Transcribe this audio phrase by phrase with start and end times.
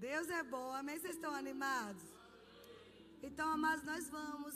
[0.00, 0.98] Deus é bom, amém?
[0.98, 2.02] Vocês estão animados?
[3.22, 4.54] Então, amados, nós vamos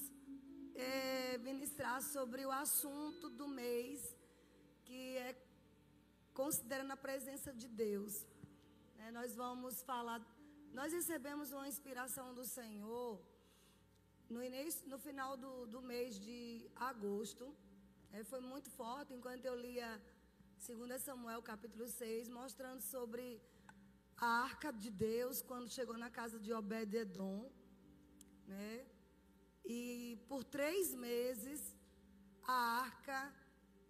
[0.74, 4.00] é, ministrar sobre o assunto do mês,
[4.86, 5.36] que é
[6.32, 8.24] considerando a presença de Deus.
[9.00, 10.18] É, nós vamos falar,
[10.72, 13.20] nós recebemos uma inspiração do Senhor
[14.30, 17.54] no, início, no final do, do mês de agosto.
[18.14, 19.90] É, foi muito forte enquanto eu lia
[20.66, 23.42] 2 Samuel capítulo 6, mostrando sobre
[24.16, 27.50] a arca de Deus quando chegou na casa de Obed-Edom,
[28.46, 28.86] né?
[29.64, 31.60] E por três meses
[32.42, 33.32] a arca,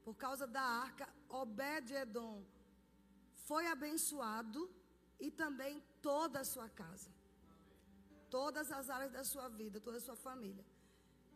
[0.04, 2.44] por causa da arca, Obed-Edom
[3.48, 4.70] foi abençoado
[5.18, 7.10] e também toda a sua casa,
[8.30, 10.64] todas as áreas da sua vida, toda a sua família.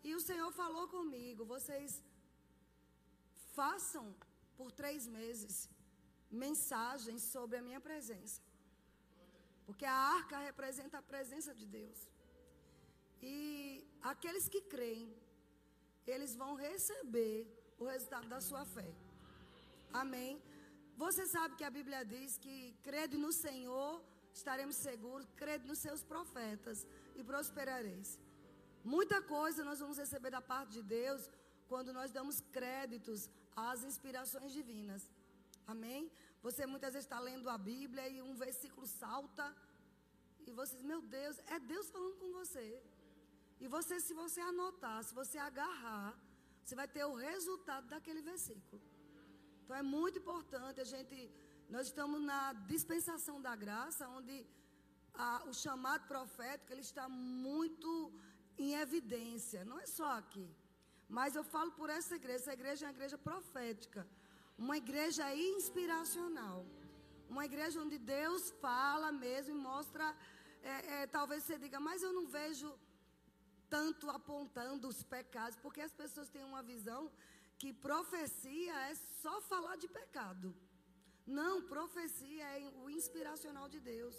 [0.03, 2.03] E o Senhor falou comigo: vocês
[3.55, 4.15] façam
[4.57, 5.69] por três meses
[6.31, 8.48] mensagens sobre a minha presença.
[9.69, 11.99] Porque a arca representa a presença de Deus.
[13.31, 13.35] E
[14.13, 15.09] aqueles que creem,
[16.13, 17.37] eles vão receber
[17.79, 18.91] o resultado da sua fé.
[20.03, 20.33] Amém.
[21.05, 23.91] Você sabe que a Bíblia diz que crede no Senhor,
[24.33, 28.19] estaremos seguros, crede nos seus profetas e prosperareis.
[28.97, 31.31] Muita coisa nós vamos receber da parte de Deus
[31.69, 35.03] quando nós damos créditos às inspirações divinas.
[35.67, 36.11] Amém?
[36.43, 39.47] Você muitas vezes está lendo a Bíblia e um versículo salta
[40.49, 42.67] e você diz, meu Deus, é Deus falando com você.
[43.63, 46.11] E você, se você anotar, se você agarrar,
[46.63, 48.81] você vai ter o resultado daquele versículo.
[49.63, 51.17] Então é muito importante a gente.
[51.75, 54.37] Nós estamos na dispensação da graça, onde
[55.13, 57.91] a, o chamado profético ele está muito
[58.57, 59.67] em evidência.
[59.67, 60.49] Não é só aqui.
[61.17, 62.41] Mas eu falo por essa igreja.
[62.43, 64.09] Essa igreja é uma igreja profética.
[64.65, 66.67] Uma igreja inspiracional.
[67.29, 70.05] Uma igreja onde Deus fala mesmo e mostra.
[70.63, 72.69] É, é, talvez você diga, mas eu não vejo
[73.71, 77.03] tanto apontando os pecados, porque as pessoas têm uma visão
[77.59, 80.55] que profecia é só falar de pecado.
[81.27, 84.17] Não, profecia é o inspiracional de Deus.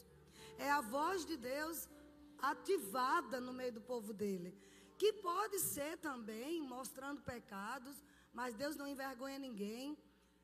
[0.58, 1.90] É a voz de Deus
[2.38, 4.52] ativada no meio do povo dele
[5.00, 7.96] que pode ser também mostrando pecados,
[8.34, 9.98] mas Deus não envergonha ninguém.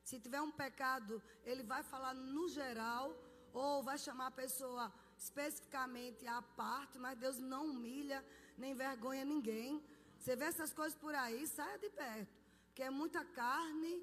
[0.07, 3.05] Se tiver um pecado, ele vai falar no geral,
[3.51, 4.83] ou vai chamar a pessoa
[5.17, 8.19] especificamente à parte, mas Deus não humilha,
[8.55, 9.83] nem envergonha ninguém.
[10.19, 12.35] Você vê essas coisas por aí, saia de perto,
[12.67, 13.93] porque é muita carne,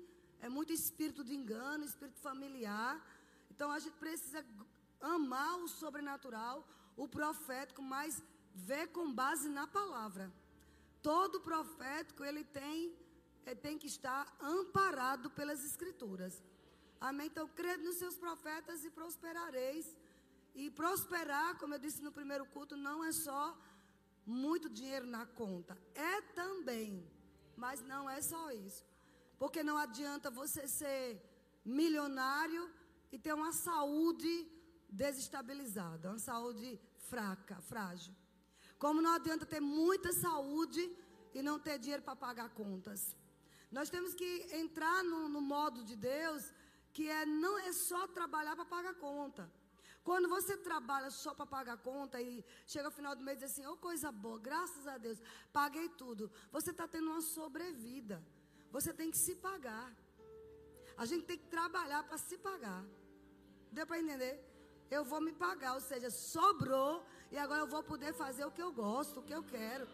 [0.40, 2.94] é muito espírito de engano, espírito familiar.
[3.52, 4.44] Então a gente precisa
[5.00, 8.20] amar o sobrenatural, o profético, mas
[8.52, 10.32] ver com base na palavra.
[11.00, 12.92] Todo profético, ele tem,
[13.64, 16.42] tem que estar amparado pelas escrituras.
[17.00, 17.26] Amém?
[17.26, 19.86] Então, crede nos seus profetas e prosperareis.
[20.54, 23.58] E prosperar, como eu disse no primeiro culto, não é só
[24.24, 25.76] muito dinheiro na conta.
[25.94, 27.04] É também.
[27.56, 28.84] Mas não é só isso.
[29.38, 31.20] Porque não adianta você ser
[31.64, 32.70] milionário
[33.10, 34.48] e ter uma saúde
[34.88, 36.78] desestabilizada, uma saúde
[37.08, 38.14] fraca, frágil.
[38.78, 40.82] Como não adianta ter muita saúde
[41.34, 43.16] e não ter dinheiro para pagar contas.
[43.72, 44.30] Nós temos que
[44.62, 46.52] entrar no, no modo de Deus,
[46.92, 49.50] que é não é só trabalhar para pagar conta.
[50.04, 53.52] Quando você trabalha só para pagar conta e chega ao final do mês e diz
[53.52, 55.18] assim, oh coisa boa, graças a Deus,
[55.52, 56.30] paguei tudo.
[56.50, 58.22] Você está tendo uma sobrevida.
[58.70, 59.88] Você tem que se pagar.
[60.96, 62.84] A gente tem que trabalhar para se pagar.
[63.70, 64.34] Deu para entender?
[64.90, 68.62] Eu vou me pagar, ou seja, sobrou e agora eu vou poder fazer o que
[68.62, 69.86] eu gosto, o que eu quero.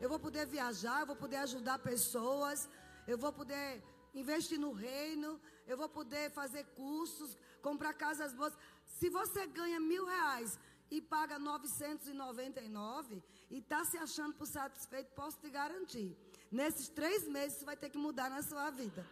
[0.00, 2.68] Eu vou poder viajar, eu vou poder ajudar pessoas,
[3.06, 3.82] eu vou poder
[4.14, 8.56] investir no reino, eu vou poder fazer cursos, comprar casas boas.
[8.84, 10.58] Se você ganha mil reais
[10.90, 16.16] e paga 999 e está se achando por satisfeito, posso te garantir.
[16.50, 19.06] Nesses três meses isso vai ter que mudar na sua vida.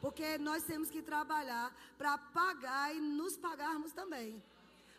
[0.00, 4.42] Porque nós temos que trabalhar para pagar e nos pagarmos também.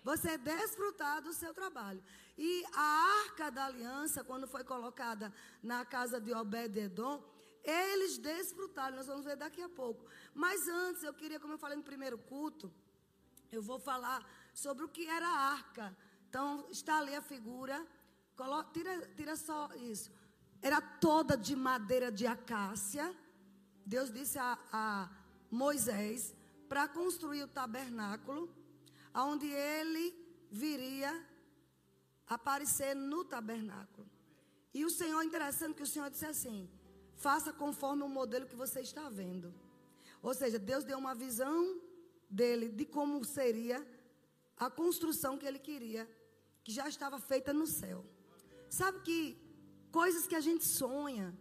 [0.03, 2.03] Você desfrutar do seu trabalho.
[2.37, 7.21] E a arca da aliança, quando foi colocada na casa de Obed-Edom,
[7.69, 8.95] eles desfrutaram.
[8.95, 10.05] Nós vamos ver daqui a pouco.
[10.33, 12.73] Mas antes, eu queria, como eu falei no primeiro culto,
[13.51, 15.97] eu vou falar sobre o que era a arca.
[16.29, 17.85] Então, está ali a figura.
[18.35, 20.11] Coloca, tira, tira só isso.
[20.61, 23.15] Era toda de madeira de acácia.
[23.85, 25.09] Deus disse a, a
[25.51, 26.33] Moisés
[26.69, 28.49] para construir o tabernáculo
[29.13, 30.13] onde ele
[30.51, 31.25] viria
[32.27, 34.07] aparecer no tabernáculo.
[34.73, 36.69] E o Senhor, interessante que o Senhor disse assim:
[37.17, 39.53] faça conforme o modelo que você está vendo.
[40.21, 41.79] Ou seja, Deus deu uma visão
[42.29, 43.85] dele de como seria
[44.57, 46.09] a construção que ele queria
[46.63, 48.05] que já estava feita no céu.
[48.69, 49.37] Sabe que
[49.91, 51.33] coisas que a gente sonha,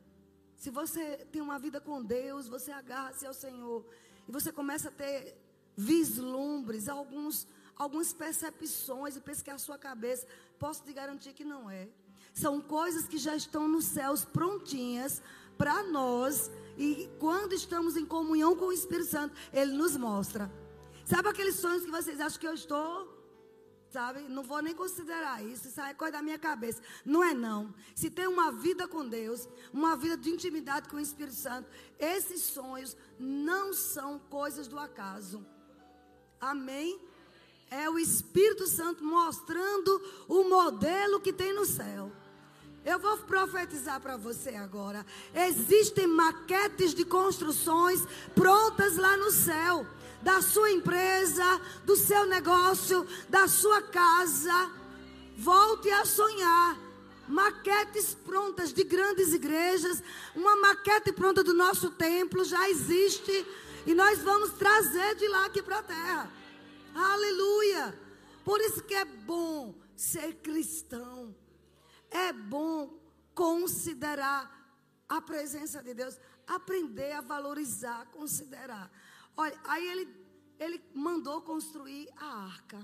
[0.57, 3.85] se você tem uma vida com Deus, você agarra-se ao Senhor
[4.29, 5.37] e você começa a ter
[5.77, 10.27] vislumbres, alguns, algumas percepções e pensa que é a sua cabeça,
[10.59, 11.89] posso te garantir que não é.
[12.33, 15.23] São coisas que já estão nos céus prontinhas
[15.57, 20.51] para nós e quando estamos em comunhão com o Espírito Santo, ele nos mostra.
[21.05, 23.17] Sabe aqueles sonhos que vocês acham que eu estou
[23.97, 24.21] sabe?
[24.29, 26.83] Não vou nem considerar isso, isso é coisa da minha cabeça.
[27.03, 27.75] Não é não.
[27.95, 31.67] Se tem uma vida com Deus, uma vida de intimidade com o Espírito Santo,
[31.99, 35.47] esses sonhos não são coisas do acaso.
[36.39, 37.01] Amém?
[37.71, 42.13] É o Espírito Santo mostrando o modelo que tem no céu.
[42.87, 45.05] Eu vou profetizar para você agora.
[45.35, 48.01] Existem maquetes de construções
[48.33, 49.85] prontas lá no céu.
[50.23, 54.71] Da sua empresa, do seu negócio, da sua casa.
[55.37, 56.79] Volte a sonhar.
[57.27, 60.01] Maquetes prontas de grandes igrejas.
[60.33, 63.45] Uma maquete pronta do nosso templo já existe.
[63.85, 66.31] E nós vamos trazer de lá aqui para a terra.
[66.95, 67.99] Aleluia.
[68.45, 71.26] Por isso que é bom ser cristão.
[72.25, 72.77] É bom
[73.35, 74.41] considerar
[75.09, 78.87] a presença de Deus, aprender a valorizar, considerar.
[79.37, 80.05] Olha, aí ele,
[80.59, 82.81] ele mandou construir a arca,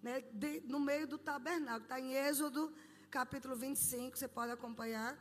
[0.00, 1.82] né, de, no meio do tabernáculo.
[1.82, 2.72] Está em Êxodo,
[3.10, 5.18] capítulo 25, você pode acompanhar.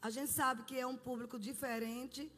[0.00, 2.32] A gente sabe que é um público diferente.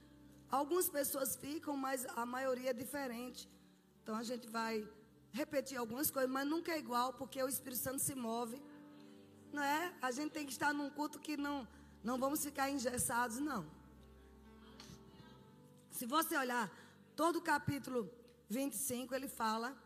[0.51, 3.49] Algumas pessoas ficam, mas a maioria é diferente.
[4.03, 4.75] Então a gente vai
[5.31, 8.61] repetir algumas coisas, mas nunca é igual, porque o Espírito Santo se move
[9.53, 9.93] não é?
[10.01, 11.67] A gente tem que estar num culto que não,
[12.03, 13.67] não vamos ficar engessados, não.
[15.91, 16.71] Se você olhar
[17.15, 18.11] todo o capítulo
[18.49, 19.77] 25, ele fala,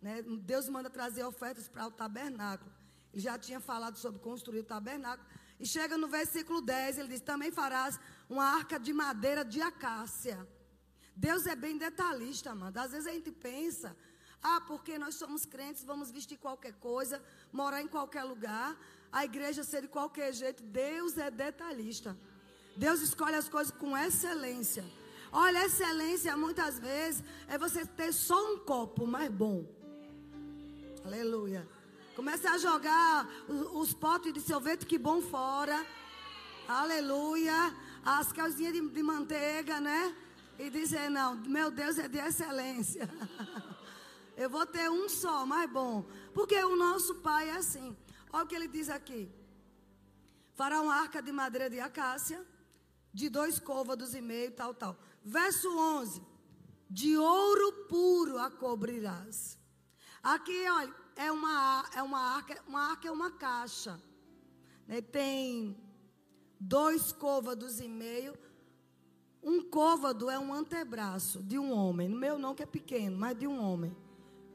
[0.00, 2.70] né, Deus manda trazer ofertas para o tabernáculo.
[3.12, 5.28] Ele já tinha falado sobre construir o tabernáculo.
[5.58, 10.46] E chega no versículo 10, ele diz: Também farás uma arca de madeira de acácia.
[11.16, 12.78] Deus é bem detalhista, mano.
[12.78, 13.96] Às vezes a gente pensa,
[14.46, 18.76] ah, porque nós somos crentes, vamos vestir qualquer coisa, morar em qualquer lugar
[19.10, 20.62] a igreja ser de qualquer jeito.
[20.62, 22.14] Deus é detalhista.
[22.76, 24.84] Deus escolhe as coisas com excelência.
[25.32, 29.64] Olha, excelência muitas vezes é você ter só um copo mais bom.
[31.04, 31.66] Aleluia.
[32.14, 35.86] Comece a jogar os, potes de sorvete que bom fora.
[36.68, 37.74] Aleluia.
[38.04, 40.14] As calcinhas de, de manteiga, né?
[40.58, 43.08] E dizer, não, meu Deus é de excelência.
[44.36, 46.04] Eu vou ter um só, mais bom.
[46.32, 47.96] Porque o nosso pai é assim.
[48.32, 49.30] Olha o que ele diz aqui.
[50.54, 52.44] Fará uma arca de madeira de acácia,
[53.12, 54.96] de dois côvados e meio, tal, tal.
[55.24, 56.22] Verso 11.
[56.90, 59.58] De ouro puro a cobrirás.
[60.22, 64.00] Aqui, olha, é uma, é uma arca, uma arca é uma caixa.
[64.86, 65.00] Né?
[65.00, 65.76] Tem
[66.58, 68.34] dois côvados e meio.
[69.42, 72.08] Um côvado é um antebraço de um homem.
[72.08, 73.94] No meu não, que é pequeno, mas de um homem.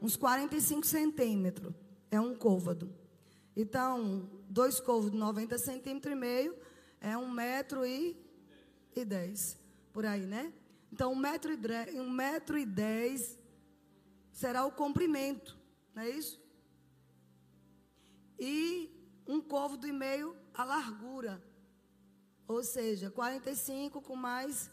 [0.00, 1.74] Uns 45 centímetros.
[2.10, 2.92] É um côvado.
[3.54, 6.56] Então, dois covos de 90 centímetros e meio
[7.00, 8.16] é um metro e,
[8.94, 9.58] e dez.
[9.92, 10.52] Por aí, né?
[10.92, 13.38] Então, um metro, e um metro e dez
[14.32, 15.58] será o comprimento,
[15.94, 16.40] não é isso?
[18.38, 18.90] E
[19.26, 21.42] um côvado e meio a largura.
[22.48, 24.70] Ou seja, 45 com mais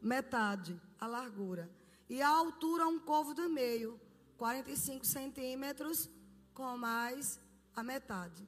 [0.00, 1.70] metade a largura.
[2.08, 4.00] E a altura, um côvado e meio.
[4.36, 6.10] 45 centímetros
[6.52, 7.40] com mais
[7.74, 8.46] a metade.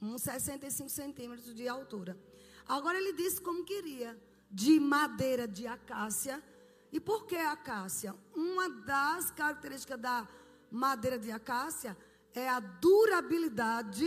[0.00, 2.18] Uns 65 centímetros de altura.
[2.66, 4.18] Agora ele disse como queria.
[4.50, 6.42] De madeira de acácia.
[6.90, 8.14] E por que acácia?
[8.34, 10.28] Uma das características da
[10.70, 11.96] madeira de acácia
[12.34, 14.06] é a durabilidade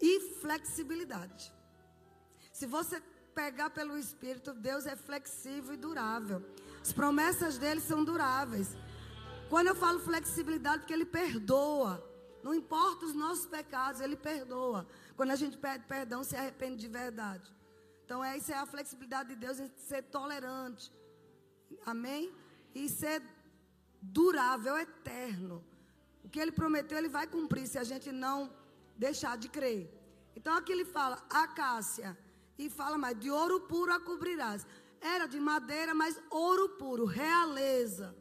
[0.00, 1.52] e flexibilidade.
[2.52, 3.02] Se você
[3.34, 6.42] pegar pelo Espírito, Deus é flexível e durável.
[6.80, 8.76] As promessas dele são duráveis.
[9.48, 12.02] Quando eu falo flexibilidade, porque ele perdoa.
[12.44, 14.86] Não importa os nossos pecados, Ele perdoa.
[15.16, 17.50] Quando a gente pede perdão, se arrepende de verdade.
[18.04, 20.92] Então, essa é a flexibilidade de Deus em ser tolerante.
[21.86, 22.30] Amém?
[22.74, 23.22] E ser
[24.02, 25.64] durável, eterno.
[26.22, 28.52] O que Ele prometeu, Ele vai cumprir se a gente não
[28.94, 29.90] deixar de crer.
[30.36, 32.14] Então, aqui Ele fala, acácia.
[32.58, 34.66] E fala mais, de ouro puro a cobrirás.
[35.00, 38.14] Era de madeira, mas ouro puro, realeza.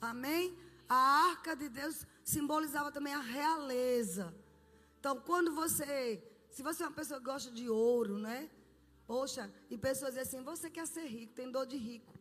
[0.00, 0.56] Amém?
[0.88, 0.96] A
[1.28, 4.34] arca de Deus simbolizava também a realeza.
[4.98, 8.50] Então, quando você, se você é uma pessoa que gosta de ouro, né?
[9.06, 12.12] Poxa, e pessoas dizem assim: você quer ser rico, tem dor de rico,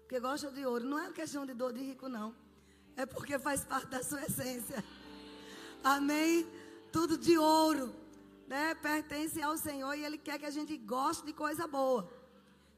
[0.00, 0.84] porque gosta de ouro.
[0.84, 2.34] Não é questão de dor de rico, não.
[2.96, 4.84] É porque faz parte da sua essência.
[5.82, 6.46] Amém?
[6.92, 7.94] Tudo de ouro,
[8.46, 8.74] né?
[8.74, 12.12] Pertence ao Senhor e Ele quer que a gente goste de coisa boa.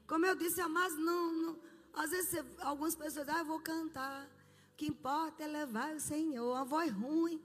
[0.07, 1.59] Como eu disse, mas não, não
[1.95, 4.27] às vezes você, algumas pessoas, ah, eu vou cantar.
[4.75, 7.41] O que importa é levar o Senhor, uma voz ruim.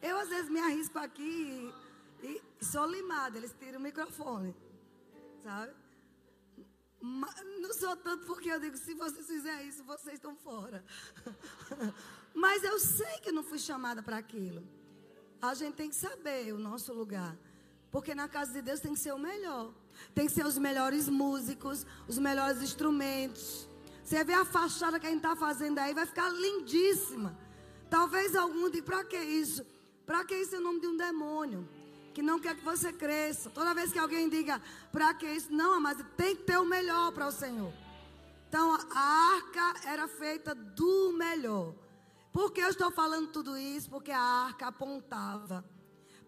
[0.00, 1.70] Eu às vezes me arrisco aqui
[2.22, 4.56] e, e sou limada, eles tiram o microfone,
[5.44, 5.74] sabe?
[7.02, 10.82] Não sou tanto porque eu digo, se vocês fizerem isso, vocês estão fora.
[12.32, 14.66] Mas eu sei que não fui chamada para aquilo.
[15.42, 17.36] A gente tem que saber o nosso lugar.
[17.90, 19.74] Porque na casa de Deus tem que ser o melhor.
[20.14, 23.68] Tem que ser os melhores músicos, os melhores instrumentos.
[24.10, 27.38] Você vê a fachada que a gente está fazendo aí, vai ficar lindíssima.
[27.88, 29.64] Talvez algum diga, para que isso?
[30.04, 31.68] Para que isso é o nome de um demônio?
[32.12, 33.50] que não quer que você cresça.
[33.50, 35.52] Toda vez que alguém diga, para que isso?
[35.52, 37.72] Não, mas tem que ter o melhor para o Senhor.
[38.48, 39.00] Então, a
[39.36, 41.72] arca era feita do melhor.
[42.32, 43.88] Por que eu estou falando tudo isso?
[43.88, 45.64] Porque a arca apontava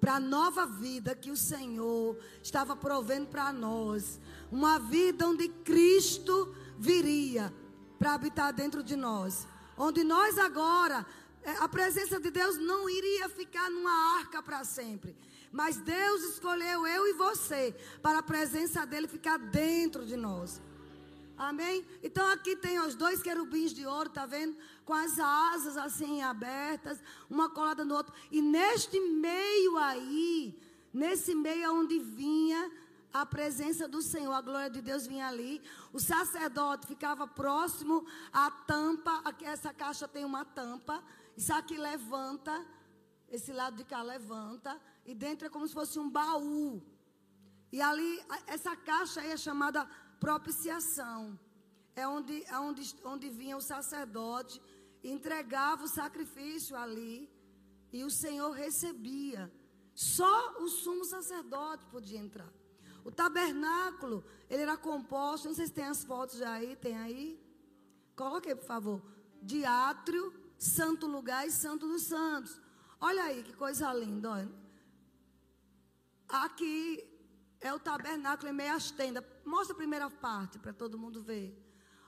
[0.01, 4.21] para a nova vida que o Senhor estava provendo para nós.
[4.53, 7.53] Uma vida onde Cristo viria
[8.03, 9.47] para habitar dentro de nós.
[9.79, 11.07] Onde nós agora,
[11.45, 15.15] eh, a presença de Deus não iria ficar numa arca para sempre.
[15.53, 20.61] Mas Deus escolheu eu e você para a presença dele ficar dentro de nós.
[21.39, 21.87] Amém?
[22.03, 24.57] Então aqui tem os dois querubins de ouro, tá vendo?
[24.85, 26.99] Com as asas assim abertas,
[27.31, 28.13] uma colada no outro.
[28.33, 30.59] E neste meio aí,
[30.93, 32.69] nesse meio onde vinha
[33.13, 35.61] a presença do Senhor, a glória de Deus vinha ali.
[35.93, 39.21] O sacerdote ficava próximo à tampa.
[39.25, 41.03] Aqui, essa caixa tem uma tampa.
[41.37, 42.67] Isso aqui levanta.
[43.29, 44.81] Esse lado de cá levanta.
[45.05, 46.83] E dentro é como se fosse um baú.
[47.71, 49.87] E ali, essa caixa aí é chamada
[50.19, 51.39] propiciação.
[51.95, 54.61] É onde, é onde, onde vinha o sacerdote,
[55.05, 57.31] entregava o sacrifício ali.
[57.93, 59.53] E o Senhor recebia.
[59.95, 62.51] Só o sumo sacerdote podia entrar.
[63.05, 67.41] O tabernáculo, ele era composto, não sei se tem as fotos já aí, tem aí?
[68.15, 69.03] Coloque aí, por favor.
[69.43, 72.61] De átrio, santo lugar e santo dos santos.
[73.01, 74.53] Olha aí que coisa linda, olha.
[76.29, 77.05] Aqui
[77.61, 79.25] é o tabernáculo em meio às tendas.
[79.45, 81.59] Mostra a primeira parte para todo mundo ver.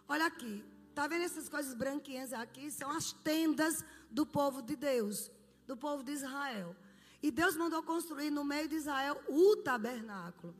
[0.08, 0.64] Olha aqui.
[0.90, 2.70] Está vendo essas coisas branquinhas aqui?
[2.70, 5.28] São as tendas do povo de Deus,
[5.66, 6.76] do povo de Israel.
[7.20, 10.54] E Deus mandou construir no meio de Israel o tabernáculo,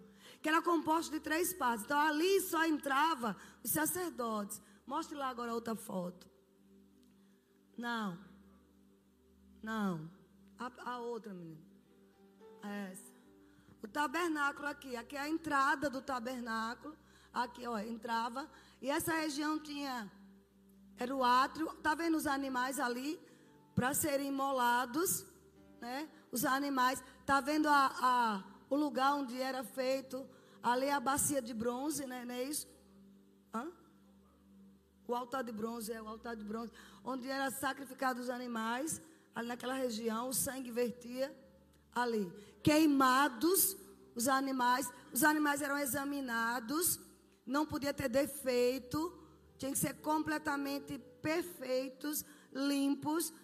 [0.45, 1.87] que era composto de três partes.
[1.87, 3.35] Então ali só entrava
[3.65, 4.61] os sacerdotes.
[4.87, 6.29] Mostre lá agora outra foto.
[7.79, 8.19] Não.
[9.63, 10.11] Não.
[10.59, 11.65] A, a outra, menina.
[12.63, 13.11] Essa.
[13.83, 16.95] O tabernáculo aqui, aqui é a entrada do tabernáculo.
[17.33, 18.47] Aqui, ó, entrava.
[18.83, 20.13] E essa região tinha,
[20.99, 21.73] era o átrio.
[21.77, 23.19] Tá vendo os animais ali?
[23.75, 25.25] Para serem imolados,
[25.81, 26.07] né?
[26.31, 27.03] Os animais.
[27.25, 30.34] Tá vendo a, a, o lugar onde era feito?
[30.71, 32.25] Ali é a bacia de bronze, né?
[32.25, 32.67] Não é isso?
[33.53, 33.71] Hã?
[35.07, 36.73] O altar de bronze, é o altar de bronze.
[37.05, 39.03] Onde era sacrificado os animais.
[39.35, 41.27] Ali naquela região, o sangue vertia
[41.93, 43.77] ali queimados
[44.15, 44.91] os animais.
[45.13, 46.99] Os animais eram examinados,
[47.45, 48.99] não podia ter defeito,
[49.59, 53.35] tinha que ser completamente perfeitos, limpos,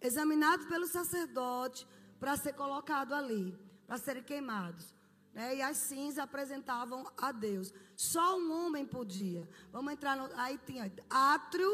[0.00, 1.88] examinados pelo sacerdote
[2.20, 4.94] para ser colocado ali, para serem queimados.
[5.38, 5.56] Né?
[5.56, 7.72] E as cinzas apresentavam a Deus.
[7.96, 9.48] Só um homem podia.
[9.72, 11.70] Vamos entrar no, aí tinha átrio,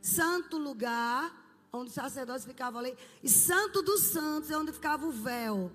[0.00, 1.30] santo lugar,
[1.72, 5.70] onde os sacerdotes ficavam ali, e santo dos santos é onde ficava o véu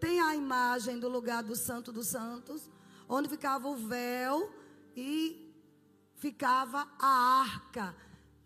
[0.00, 2.68] tem a imagem do lugar do Santo dos Santos,
[3.06, 4.50] onde ficava o véu
[4.96, 5.54] e
[6.16, 7.94] ficava a arca.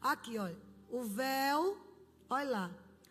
[0.00, 0.58] Aqui, olha,
[0.90, 1.78] o véu,
[2.28, 2.70] olha lá.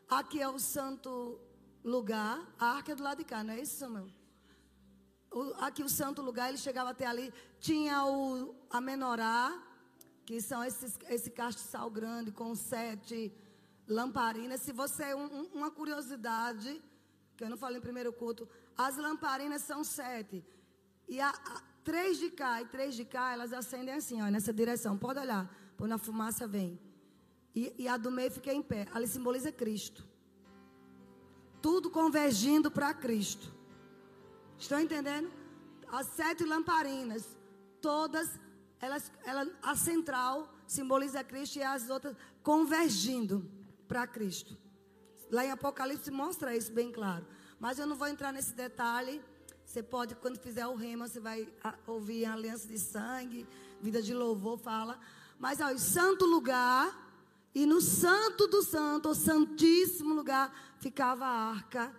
[0.09, 1.39] Aqui é o santo
[1.83, 4.07] lugar, a arca é do lado de cá, não é isso, Samuel?
[5.59, 9.61] Aqui o santo lugar, ele chegava até ali, tinha o, a menorá,
[10.25, 13.33] que são esses, esse castiçal grande com sete
[13.87, 14.61] lamparinas.
[14.61, 16.81] Se você, um, uma curiosidade,
[17.35, 18.47] que eu não falei em primeiro culto,
[18.77, 20.43] as lamparinas são sete.
[21.07, 24.53] E a, a, três de cá e três de cá, elas acendem assim, ó, nessa
[24.53, 24.97] direção.
[24.97, 26.79] Pode olhar, quando a fumaça vem.
[27.55, 28.87] E, e a do meio fica em pé.
[28.93, 30.07] Ali simboliza Cristo.
[31.61, 33.52] Tudo convergindo para Cristo.
[34.63, 35.29] Estão entendendo?
[35.89, 37.37] As sete lamparinas,
[37.81, 38.39] todas,
[38.79, 43.45] elas, ela, a central simboliza Cristo e as outras convergindo
[43.89, 44.57] para Cristo.
[45.29, 47.27] Lá em Apocalipse mostra isso bem claro.
[47.59, 49.21] Mas eu não vou entrar nesse detalhe.
[49.65, 51.45] Você pode, quando fizer o rema, você vai
[51.85, 53.45] ouvir a aliança de sangue,
[53.81, 54.97] vida de louvor, fala.
[55.37, 57.03] Mas ó, o santo lugar
[57.55, 61.95] E no santo do santo, o santíssimo lugar, ficava a arca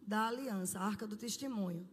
[0.00, 1.86] da aliança, a arca do testemunho.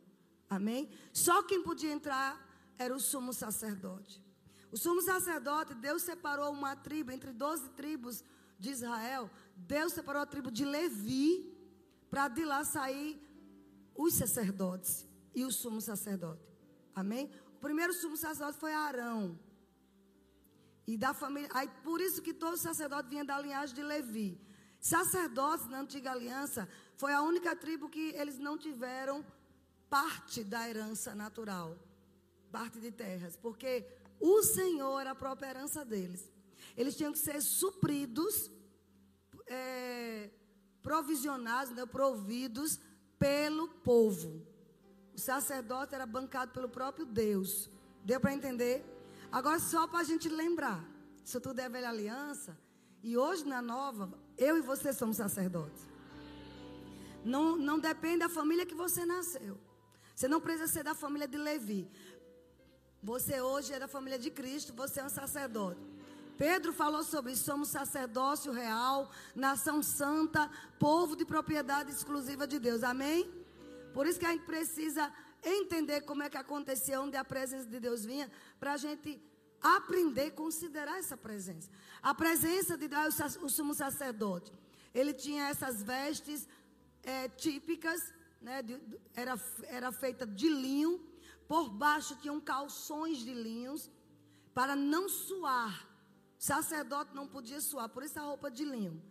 [0.51, 0.89] Amém?
[1.13, 2.29] Só quem podia entrar
[2.77, 4.21] era o sumo sacerdote.
[4.69, 8.21] O sumo sacerdote, Deus separou uma tribo, entre 12 tribos
[8.59, 11.57] de Israel, Deus separou a tribo de Levi,
[12.09, 13.17] para de lá sair
[13.95, 16.43] os sacerdotes e o sumo sacerdote.
[16.93, 17.31] Amém?
[17.55, 19.39] O primeiro sumo sacerdote foi Arão.
[20.85, 21.49] E da família.
[21.53, 24.37] Aí, por isso que todo sacerdote vinha da linhagem de Levi.
[24.81, 26.67] Sacerdotes na antiga aliança
[26.97, 29.23] foi a única tribo que eles não tiveram
[29.91, 31.77] parte da herança natural,
[32.49, 33.85] parte de terras, porque
[34.21, 36.31] o Senhor era a própria herança deles.
[36.77, 38.49] Eles tinham que ser supridos,
[39.45, 40.29] é,
[40.81, 42.79] provisionados, né, providos
[43.19, 44.41] pelo povo.
[45.13, 47.69] O sacerdote era bancado pelo próprio Deus.
[48.05, 48.85] Deu para entender?
[49.29, 50.81] Agora, só para a gente lembrar:
[51.25, 52.57] isso tudo é velha aliança.
[53.03, 55.85] E hoje, na nova, eu e você somos sacerdotes.
[57.25, 59.59] Não, não depende da família que você nasceu.
[60.15, 61.89] Você não precisa ser da família de Levi.
[63.03, 65.81] Você hoje é da família de Cristo, você é um sacerdote.
[66.37, 70.49] Pedro falou sobre isso, somos sacerdócio real, nação santa,
[70.79, 72.83] povo de propriedade exclusiva de Deus.
[72.83, 73.31] Amém?
[73.93, 75.11] Por isso que a gente precisa
[75.43, 79.21] entender como é que acontecia, onde a presença de Deus vinha, para a gente
[79.61, 81.69] aprender a considerar essa presença.
[82.01, 84.51] A presença de Deus, o sumo sacerdote,
[84.93, 86.47] ele tinha essas vestes
[87.03, 88.79] é, típicas, né, de,
[89.15, 90.99] era, era feita de linho,
[91.47, 93.89] por baixo tinham calções de linhos,
[94.53, 95.87] para não suar.
[96.39, 99.01] O sacerdote não podia suar, por isso a roupa de linho.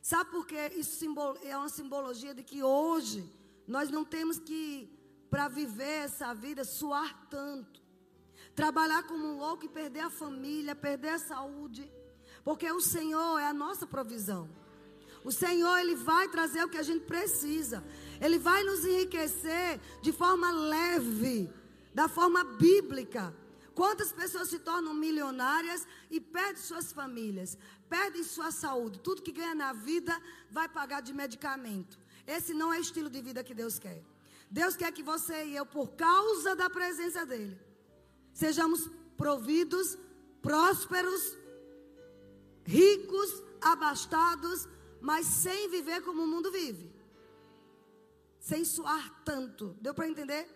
[0.00, 1.04] Sabe por que isso
[1.42, 3.30] é uma simbologia de que hoje
[3.66, 4.98] nós não temos que
[5.30, 7.82] para viver essa vida, suar tanto.
[8.54, 11.90] Trabalhar como um louco e perder a família, perder a saúde.
[12.42, 14.48] Porque o Senhor é a nossa provisão.
[15.24, 17.84] O Senhor, Ele vai trazer o que a gente precisa.
[18.20, 21.50] Ele vai nos enriquecer de forma leve,
[21.94, 23.34] da forma bíblica.
[23.74, 27.56] Quantas pessoas se tornam milionárias e perdem suas famílias,
[27.88, 31.98] perdem sua saúde, tudo que ganha na vida vai pagar de medicamento.
[32.26, 34.02] Esse não é o estilo de vida que Deus quer.
[34.50, 37.58] Deus quer que você e eu, por causa da presença dEle,
[38.32, 39.96] sejamos providos,
[40.42, 41.36] prósperos,
[42.64, 44.68] ricos, abastados,
[45.00, 46.97] mas sem viver como o mundo vive.
[48.48, 49.76] Sem suar tanto.
[49.78, 50.48] Deu para entender?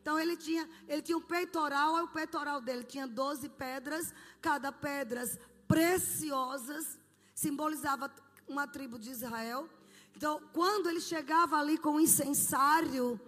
[0.00, 5.38] Então ele tinha, ele tinha um peitoral, o peitoral dele tinha 12 pedras, cada pedras
[5.68, 6.98] preciosas,
[7.34, 8.10] simbolizava
[8.48, 9.68] uma tribo de Israel.
[10.16, 13.20] Então, quando ele chegava ali com o incensário,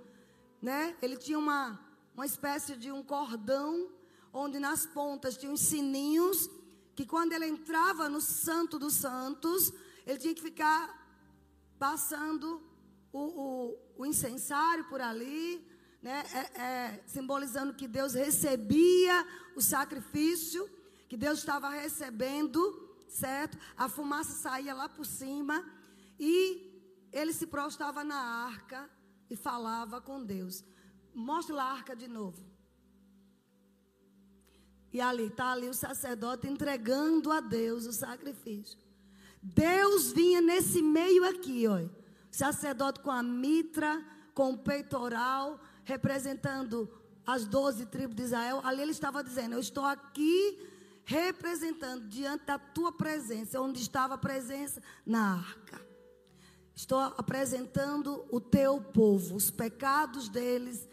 [0.63, 0.97] né?
[1.03, 1.79] Ele tinha uma,
[2.15, 3.91] uma espécie de um cordão,
[4.33, 6.49] onde nas pontas tinha uns sininhos,
[6.95, 9.75] que quando ele entrava no Santo dos Santos,
[10.07, 11.07] ele tinha que ficar
[11.79, 12.63] passando
[13.13, 15.67] o, o, o incensário por ali,
[16.03, 16.25] né?
[16.33, 20.69] É, é, simbolizando que Deus recebia o sacrifício,
[21.09, 22.61] que Deus estava recebendo,
[23.09, 23.59] certo?
[23.77, 25.65] A fumaça saía lá por cima
[26.19, 26.67] e
[27.13, 28.91] ele se prostrava na arca
[29.31, 30.65] e falava com Deus.
[31.15, 32.45] Mostra a arca de novo.
[34.93, 38.79] E ali está ali o sacerdote entregando a Deus o sacrifício.
[39.43, 41.79] Deus vinha nesse meio aqui, ó.
[42.37, 46.87] Sacerdote com a mitra, com o peitoral, representando
[47.27, 48.61] as doze tribos de Israel.
[48.63, 50.59] Ali ele estava dizendo: Eu estou aqui
[51.07, 55.81] representando diante da tua presença, onde estava a presença na arca.
[56.75, 60.87] Estou apresentando o teu povo, os pecados deles,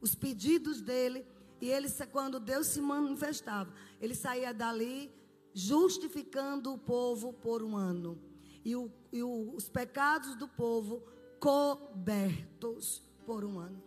[0.00, 1.26] os pedidos dele.
[1.60, 5.12] E ele, quando Deus se manifestava, ele saía dali
[5.52, 8.18] justificando o povo por um ano.
[8.66, 11.00] E, o, e o, os pecados do povo
[11.38, 13.80] cobertos por um ano.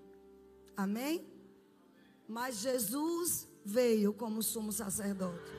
[0.77, 1.27] Amém?
[2.25, 5.51] Mas Jesus veio como sumo sacerdote.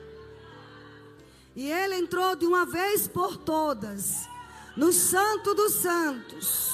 [1.55, 4.27] E ele entrou de uma vez por todas
[4.75, 6.71] no Santo dos Santos.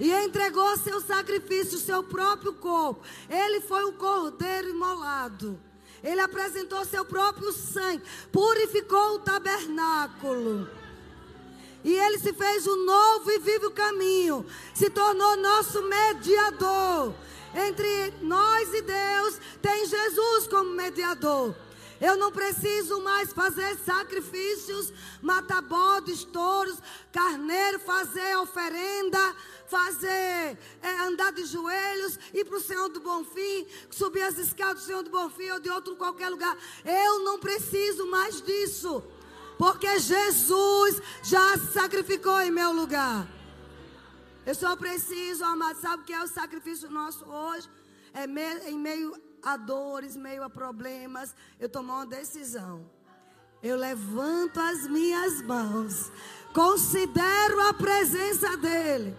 [0.00, 3.06] E entregou seu sacrifício, seu próprio corpo.
[3.30, 5.60] Ele foi o cordeiro imolado.
[6.02, 10.81] Ele apresentou seu próprio sangue, purificou o tabernáculo.
[11.84, 17.14] E ele se fez um novo e vivo caminho, se tornou nosso mediador.
[17.54, 21.54] Entre nós e Deus, tem Jesus como mediador.
[22.02, 26.76] Eu não preciso mais fazer sacrifícios, matar bodes, touros,
[27.12, 29.36] carneiro, fazer oferenda,
[29.68, 34.86] fazer é, andar de joelhos, ir para o Senhor do Bonfim, subir as escadas do
[34.86, 36.58] Senhor do Bonfim ou de outro qualquer lugar.
[36.84, 39.00] Eu não preciso mais disso.
[39.62, 43.28] Porque Jesus já sacrificou em meu lugar.
[44.44, 47.70] Eu só preciso, amado, sabe o que é o sacrifício nosso hoje?
[48.12, 48.24] É
[48.68, 52.90] em meio a dores, meio a problemas, eu tomar uma decisão.
[53.62, 56.10] Eu levanto as minhas mãos,
[56.52, 59.16] considero a presença dEle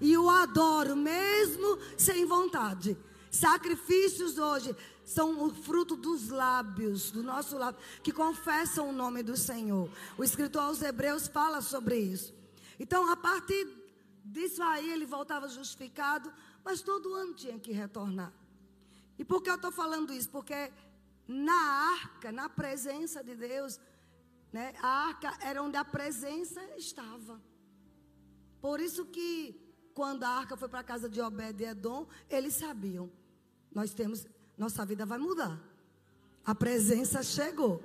[0.00, 2.96] e o adoro, mesmo sem vontade.
[3.32, 4.76] Sacrifícios hoje
[5.08, 9.90] são o fruto dos lábios, do nosso lábio, que confessam o nome do Senhor.
[10.18, 12.34] O escritor aos Hebreus fala sobre isso.
[12.78, 13.66] Então, a partir
[14.22, 16.30] disso aí, ele voltava justificado,
[16.62, 18.30] mas todo ano tinha que retornar.
[19.18, 20.28] E por que eu estou falando isso?
[20.28, 20.70] Porque
[21.26, 21.58] na
[21.92, 23.80] arca, na presença de Deus,
[24.52, 27.40] né, a arca era onde a presença estava.
[28.60, 29.58] Por isso que
[29.94, 33.10] quando a arca foi para a casa de Obed e Edom, eles sabiam.
[33.74, 34.26] Nós temos,
[34.58, 35.58] nossa vida vai mudar.
[36.44, 37.82] A presença chegou.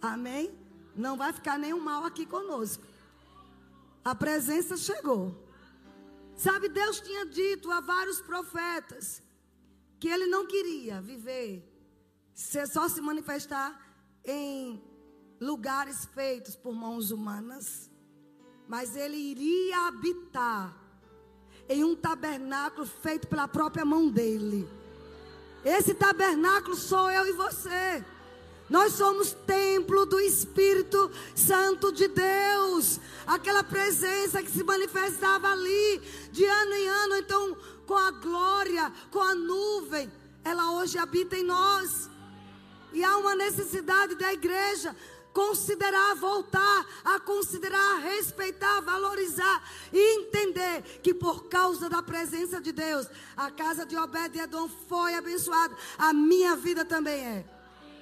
[0.00, 0.56] Amém?
[0.94, 2.84] Não vai ficar nenhum mal aqui conosco.
[4.04, 5.36] A presença chegou.
[6.36, 9.22] Sabe, Deus tinha dito a vários profetas
[9.98, 11.62] que ele não queria viver,
[12.34, 13.80] só se manifestar
[14.24, 14.82] em
[15.40, 17.92] lugares feitos por mãos humanas
[18.72, 20.74] mas ele iria habitar
[21.68, 24.66] em um tabernáculo feito pela própria mão dele.
[25.64, 28.04] Esse tabernáculo sou eu e você.
[28.68, 32.98] Nós somos templo do Espírito Santo de Deus.
[33.26, 39.20] Aquela presença que se manifestava ali de ano em ano, então com a glória, com
[39.20, 40.10] a nuvem,
[40.42, 42.08] ela hoje habita em nós.
[42.92, 44.96] E há uma necessidade da igreja
[45.32, 53.06] considerar, voltar a considerar, respeitar, valorizar e entender que por causa da presença de Deus,
[53.36, 57.44] a casa de Obed-Edom foi abençoada, a minha vida também é.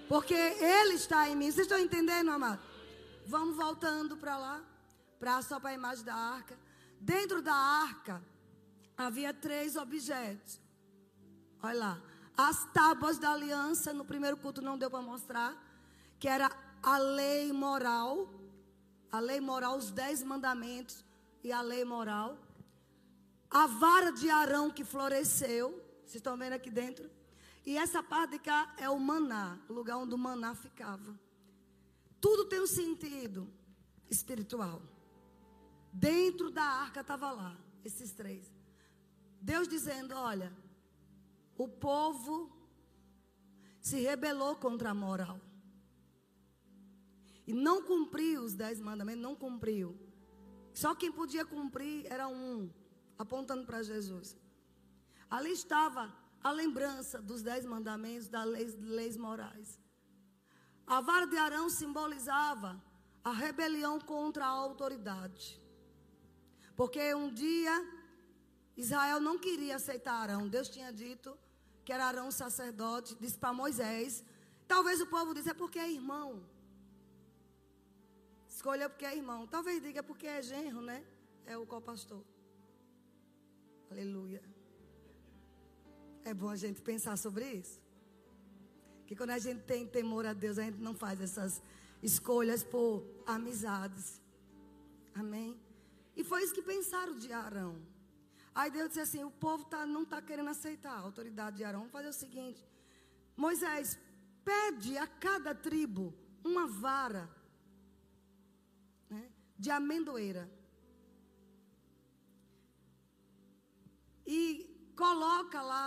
[0.09, 1.53] Porque Ele está em mim.
[1.53, 2.61] Vocês estão entendendo, amado?
[3.27, 4.61] Vamos voltando para lá,
[5.21, 6.59] para só para a imagem da arca.
[7.01, 8.21] Dentro da arca
[8.97, 10.61] havia três objetos.
[11.63, 12.03] Olha lá.
[12.37, 15.55] As tábuas da aliança, no primeiro culto não deu para mostrar,
[16.21, 16.49] que era
[16.83, 18.29] a lei moral,
[19.11, 21.03] a lei moral, os dez mandamentos
[21.43, 22.39] e a lei moral,
[23.51, 25.71] a vara de Arão que floresceu,
[26.03, 27.11] vocês estão vendo aqui dentro?
[27.65, 31.19] E essa parte de cá é o maná, o lugar onde o maná ficava.
[32.21, 33.51] Tudo tem um sentido
[34.11, 34.83] espiritual.
[35.93, 38.53] Dentro da arca estava lá, esses três.
[39.41, 40.53] Deus dizendo: olha,
[41.57, 42.51] o povo
[43.81, 45.41] se rebelou contra a moral.
[47.47, 49.99] E não cumpriu os dez mandamentos, não cumpriu.
[50.73, 52.71] Só quem podia cumprir era um,
[53.19, 54.37] apontando para Jesus.
[55.29, 59.79] Ali estava a lembrança dos dez mandamentos, das leis, leis morais.
[60.87, 62.83] A vara de Arão simbolizava
[63.23, 65.61] a rebelião contra a autoridade.
[66.77, 67.75] Porque um dia
[68.77, 70.49] Israel não queria aceitar Arão.
[70.49, 71.37] Deus tinha dito
[71.85, 74.25] que era Arão sacerdote, disse para Moisés.
[74.67, 76.43] Talvez o povo disse, é porque é irmão.
[78.61, 79.47] Escolha porque é irmão.
[79.47, 81.03] Talvez diga porque é genro, né?
[81.47, 82.23] É o qual pastor.
[83.91, 84.43] Aleluia.
[86.23, 87.81] É bom a gente pensar sobre isso.
[89.07, 91.63] Que quando a gente tem temor a Deus, a gente não faz essas
[92.03, 94.21] escolhas por amizades.
[95.15, 95.59] Amém?
[96.15, 97.81] E foi isso que pensaram de Arão.
[98.55, 101.81] Aí Deus disse assim: o povo tá, não está querendo aceitar a autoridade de Arão.
[101.81, 102.63] Vamos fazer o seguinte:
[103.35, 103.99] Moisés,
[104.45, 106.13] pede a cada tribo
[106.45, 107.40] uma vara
[109.61, 110.51] de amendoeira.
[114.27, 114.43] E
[114.97, 115.87] coloca lá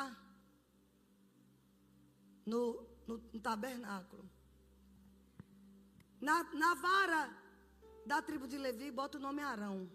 [2.46, 4.30] no, no, no tabernáculo.
[6.22, 7.22] Na, na, vara
[8.06, 9.90] da tribo de Levi, bota o nome Arão.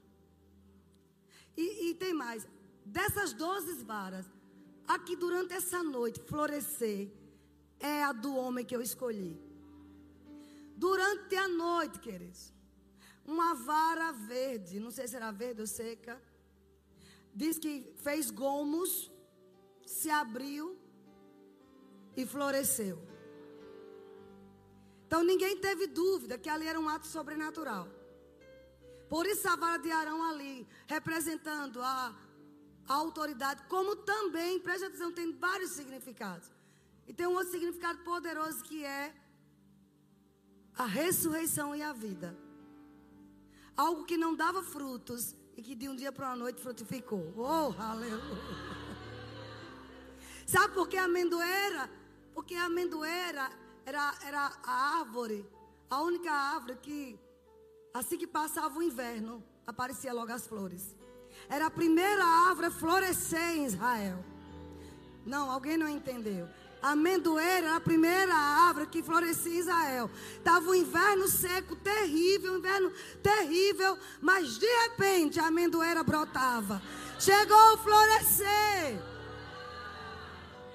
[1.56, 2.48] E, e tem mais.
[2.84, 4.26] Dessas doze varas,
[4.88, 7.12] aqui durante essa noite florescer,
[7.78, 9.38] é a do homem que eu escolhi.
[10.74, 12.57] Durante a noite, queridos
[13.28, 16.20] uma vara verde, não sei se era verde ou seca.
[17.34, 19.12] Diz que fez gomos,
[19.84, 20.64] se abriu
[22.16, 22.96] e floresceu.
[25.06, 27.86] Então ninguém teve dúvida que ali era um ato sobrenatural.
[29.10, 32.18] Por isso a vara de Arão ali, representando a,
[32.86, 36.50] a autoridade, como também, preste atenção, tem vários significados.
[37.06, 39.14] E tem um outro significado poderoso que é
[40.74, 42.47] a ressurreição e a vida
[43.78, 47.32] algo que não dava frutos e que de um dia para uma noite frutificou.
[47.36, 48.20] Oh, aleluia.
[50.46, 51.90] Sabe por que a amendoeira?
[52.34, 53.50] Porque a amendoeira
[53.86, 55.48] era, era a árvore
[55.90, 57.18] a única árvore que,
[57.94, 60.94] assim que passava o inverno, aparecia logo as flores.
[61.48, 64.22] Era a primeira árvore a florescer em Israel.
[65.24, 66.48] Não, alguém não entendeu.
[66.80, 70.10] A amendoeira era a primeira árvore que florescia em Israel.
[70.36, 76.80] Estava um inverno seco, terrível, um inverno terrível, mas de repente a amendoeira brotava.
[77.18, 79.02] Chegou a florescer.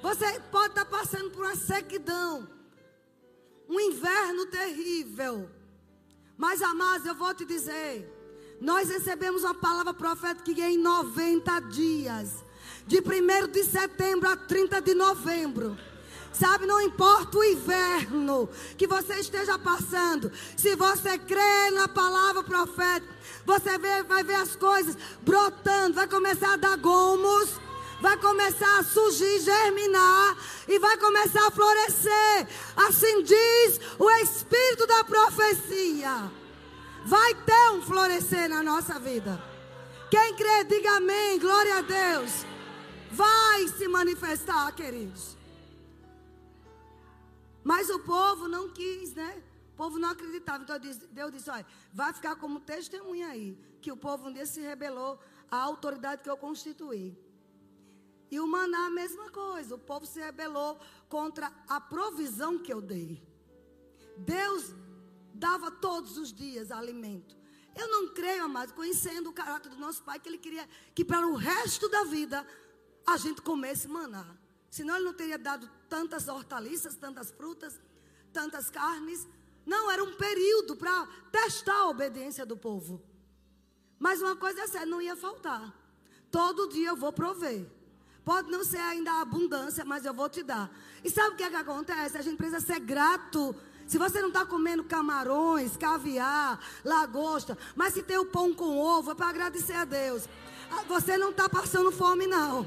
[0.02, 2.46] Você pode estar passando por uma sequidão,
[3.70, 5.50] um inverno terrível.
[6.38, 8.12] Mas, amados, eu vou te dizer:
[8.60, 12.44] nós recebemos uma palavra profética em 90 dias,
[12.86, 15.78] de 1 de setembro a 30 de novembro.
[16.34, 23.14] Sabe, não importa o inverno que você esteja passando, se você crê na palavra profética,
[23.46, 27.50] você vai ver as coisas brotando, vai começar a dar gomos,
[28.02, 32.48] vai começar a surgir, germinar e vai começar a florescer.
[32.76, 36.32] Assim diz o Espírito da profecia.
[37.06, 39.42] Vai ter um florescer na nossa vida.
[40.10, 42.46] Quem crê, diga amém, glória a Deus.
[43.12, 45.43] Vai se manifestar, queridos.
[47.64, 49.42] Mas o povo não quis, né?
[49.74, 50.64] O povo não acreditava.
[50.64, 53.58] Então Deus disse: olha, vai ficar como testemunha aí.
[53.82, 57.18] Que o povo um dia se rebelou à autoridade que eu constituí.
[58.30, 59.76] E o maná, a mesma coisa.
[59.76, 63.22] O povo se rebelou contra a provisão que eu dei.
[64.18, 64.74] Deus
[65.34, 67.36] dava todos os dias alimento.
[67.76, 71.28] Eu não creio, amado, conhecendo o caráter do nosso pai, que ele queria que para
[71.28, 72.46] o resto da vida
[73.06, 74.26] a gente comesse maná.
[74.70, 77.80] Senão ele não teria dado tantas hortaliças, tantas frutas,
[78.34, 79.28] tantas carnes.
[79.64, 83.00] Não, era um período para testar a obediência do povo.
[84.00, 85.72] Mas uma coisa é certa, não ia faltar.
[86.32, 87.70] Todo dia eu vou prover.
[88.26, 90.76] Pode não ser ainda a abundância, mas eu vou te dar.
[91.04, 92.18] E sabe o que, é que acontece?
[92.18, 93.56] A gente precisa ser grato.
[93.86, 99.12] Se você não está comendo camarões, caviar, lagosta, mas se tem o pão com ovo,
[99.12, 100.28] é para agradecer a Deus.
[100.72, 102.66] Ah, você não está passando fome, não.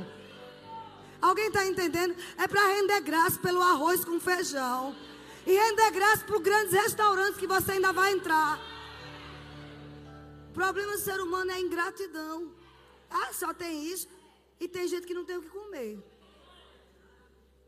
[1.26, 2.14] Alguém está entendendo?
[2.38, 4.94] É para render graça pelo arroz com feijão.
[5.44, 8.60] E render graça para os grandes restaurantes que você ainda vai entrar.
[10.50, 12.54] O problema do ser humano é ingratidão.
[13.10, 14.06] Ah, só tem isso.
[14.60, 15.98] E tem gente que não tem o que comer.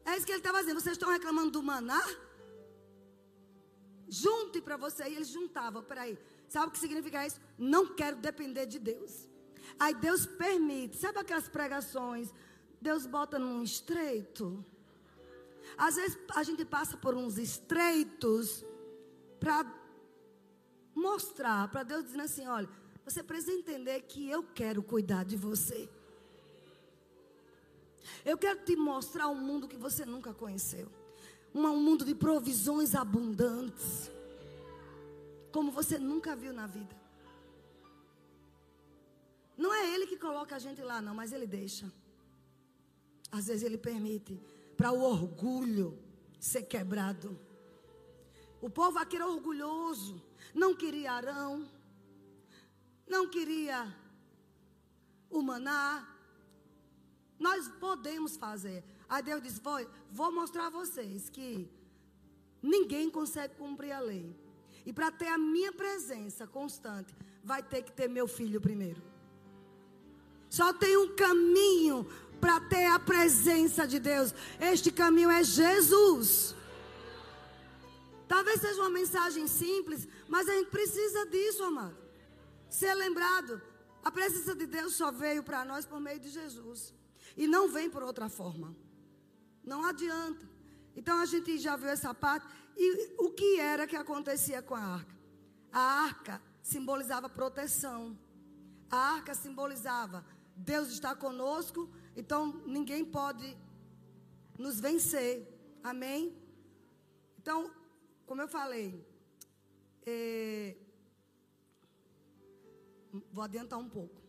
[0.04, 0.80] É isso que ele estava dizendo.
[0.80, 2.02] Vocês estão reclamando do maná?
[4.08, 5.02] Junte para você.
[5.08, 5.82] E eles juntavam.
[5.82, 6.16] Peraí.
[6.48, 7.40] Sabe o que significa isso?
[7.58, 9.28] Não quero depender de Deus.
[9.80, 10.96] Aí Deus permite.
[10.96, 12.32] Sabe aquelas pregações?
[12.80, 14.64] Deus bota num estreito.
[15.76, 18.64] Às vezes a gente passa por uns estreitos
[19.38, 19.66] para
[20.94, 22.68] mostrar, para Deus dizer assim: olha,
[23.04, 25.88] você precisa entender que eu quero cuidar de você.
[28.24, 30.90] Eu quero te mostrar um mundo que você nunca conheceu.
[31.54, 34.10] Um mundo de provisões abundantes.
[35.52, 36.96] Como você nunca viu na vida.
[39.56, 41.90] Não é Ele que coloca a gente lá, não, mas Ele deixa.
[43.30, 44.40] Às vezes Ele permite
[44.76, 45.98] para o orgulho
[46.38, 47.38] ser quebrado.
[48.60, 50.22] O povo aqui era orgulhoso.
[50.54, 51.68] Não queria Arão.
[53.06, 53.94] Não queria
[55.30, 56.06] o maná.
[57.38, 58.82] Nós podemos fazer.
[59.08, 59.78] Aí Deus disse: vou,
[60.10, 61.68] vou mostrar a vocês que
[62.62, 64.34] ninguém consegue cumprir a lei.
[64.84, 67.14] E para ter a minha presença constante,
[67.44, 69.02] vai ter que ter meu filho primeiro.
[70.48, 72.06] Só tem um caminho
[72.40, 74.34] para ter a presença de Deus.
[74.60, 76.54] Este caminho é Jesus.
[78.26, 81.96] Talvez seja uma mensagem simples, mas a gente precisa disso, amado.
[82.68, 83.60] Ser lembrado.
[84.04, 86.94] A presença de Deus só veio para nós por meio de Jesus.
[87.36, 88.76] E não vem por outra forma.
[89.64, 90.48] Não adianta.
[90.94, 92.46] Então a gente já viu essa parte.
[92.76, 95.16] E o que era que acontecia com a arca?
[95.72, 98.18] A arca simbolizava proteção.
[98.90, 100.24] A arca simbolizava
[100.58, 103.56] Deus está conosco, então ninguém pode
[104.58, 105.46] nos vencer.
[105.82, 106.36] Amém?
[107.38, 107.70] Então,
[108.26, 109.06] como eu falei,
[110.06, 110.76] é,
[113.32, 114.20] vou adiantar um pouco.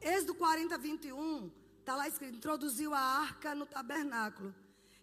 [0.00, 1.50] Êxodo 40, 21
[1.88, 4.54] Está lá escrito: introduziu a arca no tabernáculo,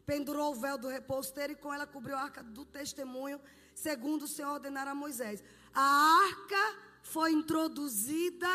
[0.05, 3.41] pendurou o véu do reposteiro e com ela cobriu a arca do testemunho,
[3.73, 5.43] segundo o Senhor ordenara a Moisés.
[5.73, 8.47] A arca foi introduzida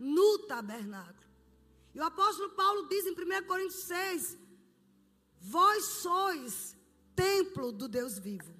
[0.00, 1.25] no tabernáculo.
[1.96, 4.36] E o apóstolo Paulo diz em 1 Coríntios 6:
[5.40, 6.76] Vós sois
[7.14, 8.54] templo do Deus vivo.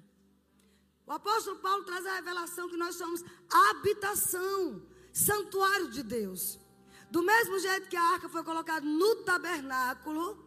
[1.05, 3.23] O apóstolo Paulo traz a revelação que nós somos
[3.69, 4.81] habitação,
[5.13, 6.59] santuário de Deus.
[7.11, 10.43] Do mesmo jeito que a arca foi colocada no tabernáculo,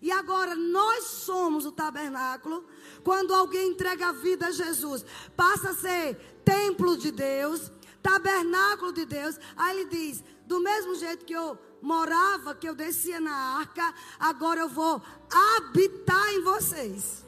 [0.00, 2.66] E agora nós somos o tabernáculo.
[3.04, 5.04] Quando alguém entrega a vida a Jesus,
[5.36, 7.70] passa a ser templo de Deus,
[8.02, 9.38] tabernáculo de Deus.
[9.56, 14.60] Aí ele diz: do mesmo jeito que eu morava, que eu descia na arca, agora
[14.60, 17.24] eu vou habitar em vocês.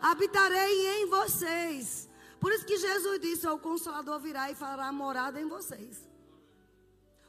[0.00, 2.08] Habitarei em vocês.
[2.40, 6.08] Por isso que Jesus disse: o Consolador virá e fará morada em vocês.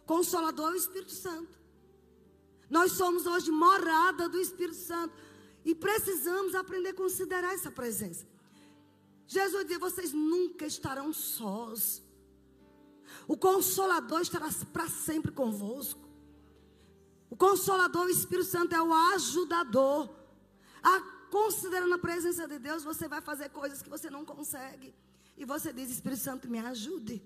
[0.05, 1.57] Consolador é o Espírito Santo.
[2.69, 5.13] Nós somos hoje morada do Espírito Santo.
[5.63, 8.25] E precisamos aprender a considerar essa presença.
[9.27, 12.01] Jesus diz: vocês nunca estarão sós.
[13.27, 16.02] O Consolador estará para sempre convosco.
[17.33, 20.07] O Consolador, o Espírito Santo, é o ajudador.
[20.83, 24.93] A, considerando a presença de Deus, você vai fazer coisas que você não consegue.
[25.35, 27.23] E você diz: Espírito Santo, me ajude.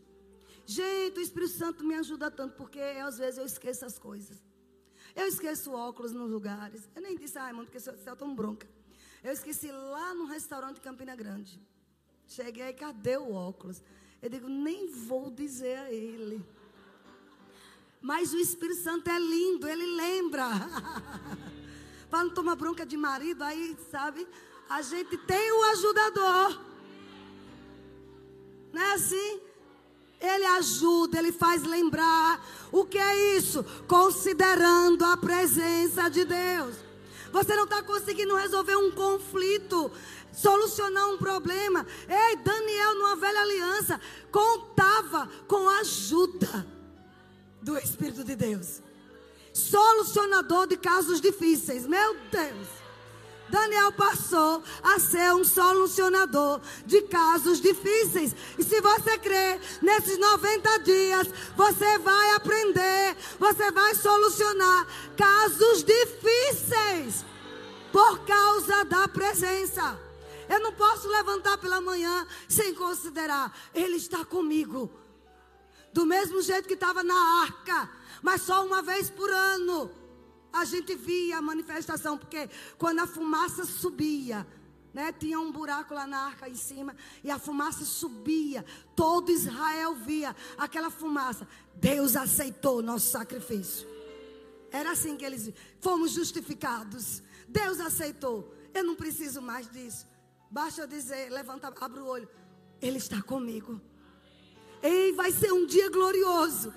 [0.65, 4.41] Gente, o Espírito Santo me ajuda tanto, porque às vezes eu esqueço as coisas.
[5.13, 6.87] Eu esqueço óculos nos lugares.
[6.95, 8.65] Eu nem disse, ai, mano, porque eu tão bronca.
[9.21, 11.61] Eu esqueci lá no restaurante Campina Grande.
[12.25, 13.83] Cheguei, cadê o óculos?
[14.21, 16.41] Eu digo, nem vou dizer a ele.
[18.07, 20.47] Mas o Espírito Santo é lindo, ele lembra.
[22.09, 24.25] Para não tomar bronca de marido, aí, sabe?
[24.69, 26.61] A gente tem o ajudador.
[28.71, 29.41] Não é assim?
[30.21, 32.41] Ele ajuda, ele faz lembrar.
[32.71, 33.61] O que é isso?
[33.89, 36.77] Considerando a presença de Deus.
[37.33, 39.91] Você não está conseguindo resolver um conflito,
[40.31, 41.85] solucionar um problema.
[42.07, 43.99] Ei, Daniel, numa velha aliança,
[44.31, 46.76] contava com ajuda
[47.61, 48.81] do Espírito de Deus.
[49.53, 51.85] Solucionador de casos difíceis.
[51.85, 52.67] Meu Deus.
[53.49, 58.35] Daniel passou a ser um solucionador de casos difíceis.
[58.57, 67.25] E se você crê, nesses 90 dias, você vai aprender, você vai solucionar casos difíceis
[67.91, 69.97] por causa da presença.
[70.49, 74.91] Eu não posso levantar pela manhã sem considerar, Ele está comigo.
[75.97, 77.89] Do mesmo jeito que estava na arca,
[78.21, 79.89] mas só uma vez por ano
[80.53, 84.45] a gente via a manifestação, porque quando a fumaça subia,
[84.93, 88.63] né, tinha um buraco lá na arca em cima, e a fumaça subia,
[88.95, 91.47] todo Israel via aquela fumaça.
[91.73, 93.87] Deus aceitou nosso sacrifício.
[94.71, 97.23] Era assim que eles fomos justificados.
[97.47, 98.53] Deus aceitou.
[98.71, 100.05] Eu não preciso mais disso.
[100.51, 102.29] Basta eu dizer, levanta, abre o olho.
[102.79, 103.81] Ele está comigo.
[104.81, 106.73] Ei, vai ser um dia glorioso.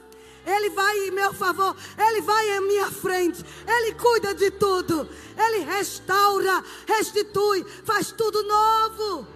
[0.47, 5.65] Ele vai em meu favor, Ele vai em minha frente, Ele cuida de tudo, Ele
[5.65, 9.27] restaura, restitui, faz tudo novo.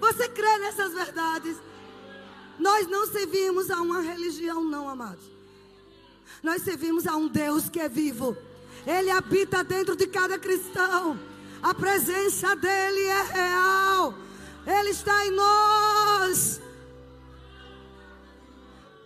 [0.00, 1.56] Você crê nessas verdades?
[2.58, 5.24] Nós não servimos a uma religião, não, amados.
[6.42, 8.36] Nós servimos a um Deus que é vivo.
[8.86, 11.18] Ele habita dentro de cada cristão.
[11.62, 14.14] A presença dele é real.
[14.66, 16.60] Ele está em nós.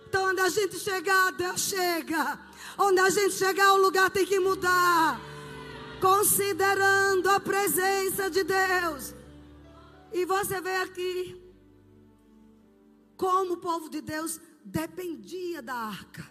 [0.09, 2.39] Então, onde a gente chegar, Deus chega.
[2.79, 5.21] Onde a gente chegar, o lugar tem que mudar.
[6.01, 9.13] Considerando a presença de Deus.
[10.11, 11.39] E você vê aqui
[13.15, 16.27] como o povo de Deus dependia da arca.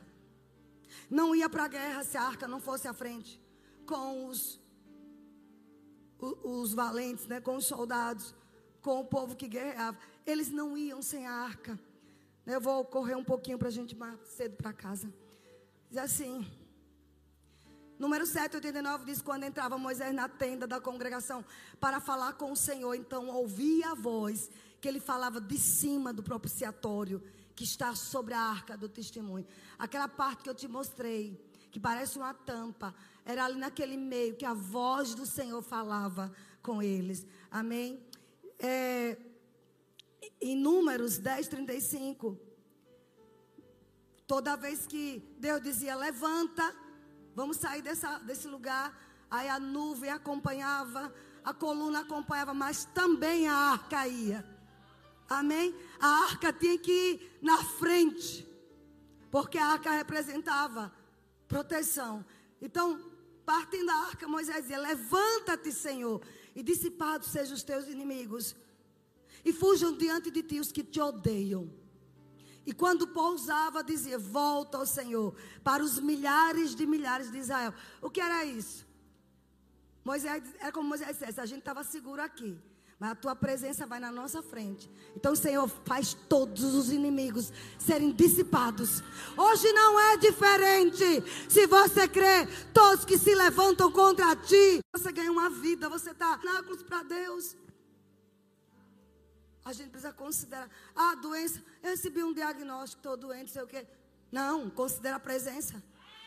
[1.08, 3.40] Não ia para a guerra se a arca não fosse à frente.
[3.86, 4.60] Com os,
[6.18, 8.34] os, valentes, né, com os soldados,
[8.82, 9.96] com o povo que guerreava.
[10.26, 11.78] Eles não iam sem a arca.
[12.50, 15.12] Eu vou correr um pouquinho para a gente ir mais cedo para casa.
[15.90, 16.50] Diz assim.
[17.98, 21.44] Número 789 diz: Quando entrava Moisés na tenda da congregação
[21.78, 24.48] para falar com o Senhor, então ouvia a voz
[24.80, 27.22] que ele falava de cima do propiciatório
[27.54, 29.46] que está sobre a arca do testemunho.
[29.78, 31.38] Aquela parte que eu te mostrei,
[31.70, 32.94] que parece uma tampa,
[33.26, 36.32] era ali naquele meio que a voz do Senhor falava
[36.62, 37.26] com eles.
[37.50, 38.02] Amém?
[38.58, 39.18] É,
[40.40, 42.38] em Números 10, 35.
[44.26, 46.74] Toda vez que Deus dizia, levanta,
[47.34, 48.96] vamos sair dessa, desse lugar.
[49.30, 51.12] Aí a nuvem acompanhava,
[51.44, 54.44] a coluna acompanhava, mas também a arca ia.
[55.28, 55.74] Amém?
[56.00, 58.46] A arca tinha que ir na frente,
[59.30, 60.92] porque a arca representava
[61.46, 62.24] proteção.
[62.60, 63.00] Então,
[63.44, 66.22] partindo da arca, Moisés dizia: Levanta-te, Senhor,
[66.54, 68.56] e dissipados sejam os teus inimigos
[69.44, 71.70] e fujam diante de ti os que te odeiam.
[72.66, 75.34] E quando pousava, dizia: Volta ao Senhor
[75.64, 77.72] para os milhares de milhares de Israel.
[78.02, 78.86] O que era isso?
[80.04, 82.58] Moisés, era como Moisés dissesse: A gente estava seguro aqui.
[83.00, 84.90] Mas a tua presença vai na nossa frente.
[85.14, 89.04] Então, Senhor, faz todos os inimigos serem dissipados.
[89.36, 91.22] Hoje não é diferente.
[91.48, 96.40] Se você crê, todos que se levantam contra ti, você ganha uma vida, você está
[96.42, 97.56] na cruz para Deus.
[99.68, 100.66] A gente precisa considerar.
[100.96, 101.62] Ah, doença.
[101.82, 103.86] Eu recebi um diagnóstico, estou doente, sei o quê.
[104.32, 105.74] Não, considera a presença.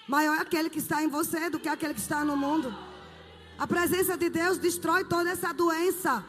[0.08, 2.72] Maior é aquele que está em você do que aquele que está no mundo.
[3.58, 6.24] A presença de Deus destrói toda essa doença.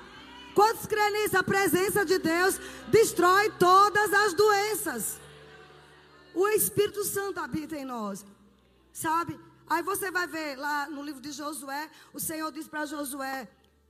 [0.55, 1.37] Quantos creem nisso?
[1.37, 2.59] A presença de Deus
[2.89, 5.21] destrói todas as doenças.
[6.35, 8.25] O Espírito Santo habita em nós.
[8.91, 9.39] Sabe?
[9.69, 13.47] Aí você vai ver lá no livro de Josué, o Senhor diz para Josué: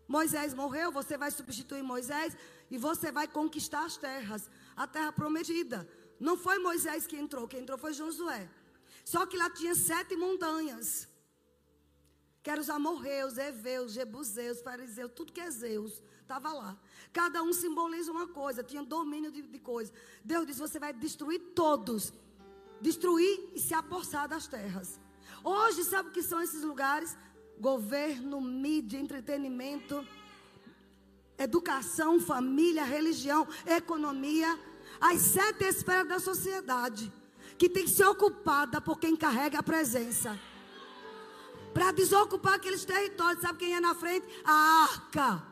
[0.08, 2.36] Moisés morreu, você vai substituir Moisés
[2.72, 5.86] e você vai conquistar as terras, a terra prometida.
[6.18, 8.48] Não foi Moisés que entrou, quem entrou foi Josué.
[9.04, 11.06] Só que lá tinha sete montanhas.
[12.42, 16.02] Que eram os amorreus, heveus, jebuseus, fariseus, tudo que é Zeus.
[16.22, 16.80] Estava lá.
[17.12, 19.92] Cada um simboliza uma coisa, tinha domínio de, de coisa.
[20.24, 22.10] Deus disse: você vai destruir todos.
[22.80, 24.98] Destruir e se apossar das terras.
[25.44, 27.14] Hoje, sabe o que são esses lugares?
[27.60, 30.02] Governo, mídia, entretenimento,
[31.38, 34.58] educação, família, religião, economia.
[35.00, 37.12] As sete esferas da sociedade.
[37.58, 40.38] Que tem que ser ocupada por quem carrega a presença.
[41.72, 43.42] Para desocupar aqueles territórios.
[43.42, 44.26] Sabe quem ia na frente?
[44.44, 45.42] A arca.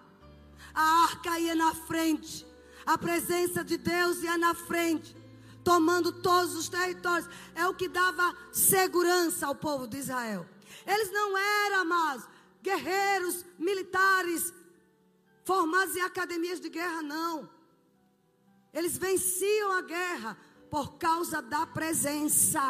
[0.75, 2.47] A arca ia na frente.
[2.87, 5.17] A presença de Deus ia na frente.
[5.63, 7.29] Tomando todos os territórios.
[7.55, 10.47] É o que dava segurança ao povo de Israel.
[10.87, 12.27] Eles não eram, mas
[12.63, 14.53] guerreiros, militares,
[15.51, 17.51] formados em academias de guerra, não.
[18.73, 20.37] Eles venciam a guerra
[20.71, 22.67] por causa da presença.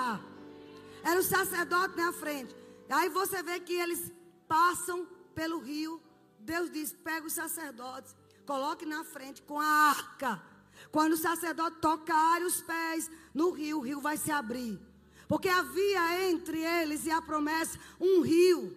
[1.03, 2.55] Era o sacerdote na frente.
[2.89, 4.11] Aí você vê que eles
[4.49, 5.93] passam pelo rio
[6.41, 8.15] Deus diz: pega os sacerdotes,
[8.47, 10.43] coloque na frente com a arca.
[10.91, 14.81] Quando o sacerdote tocar os pés no rio, o rio vai se abrir.
[15.29, 18.77] Porque havia entre eles e a promessa um rio.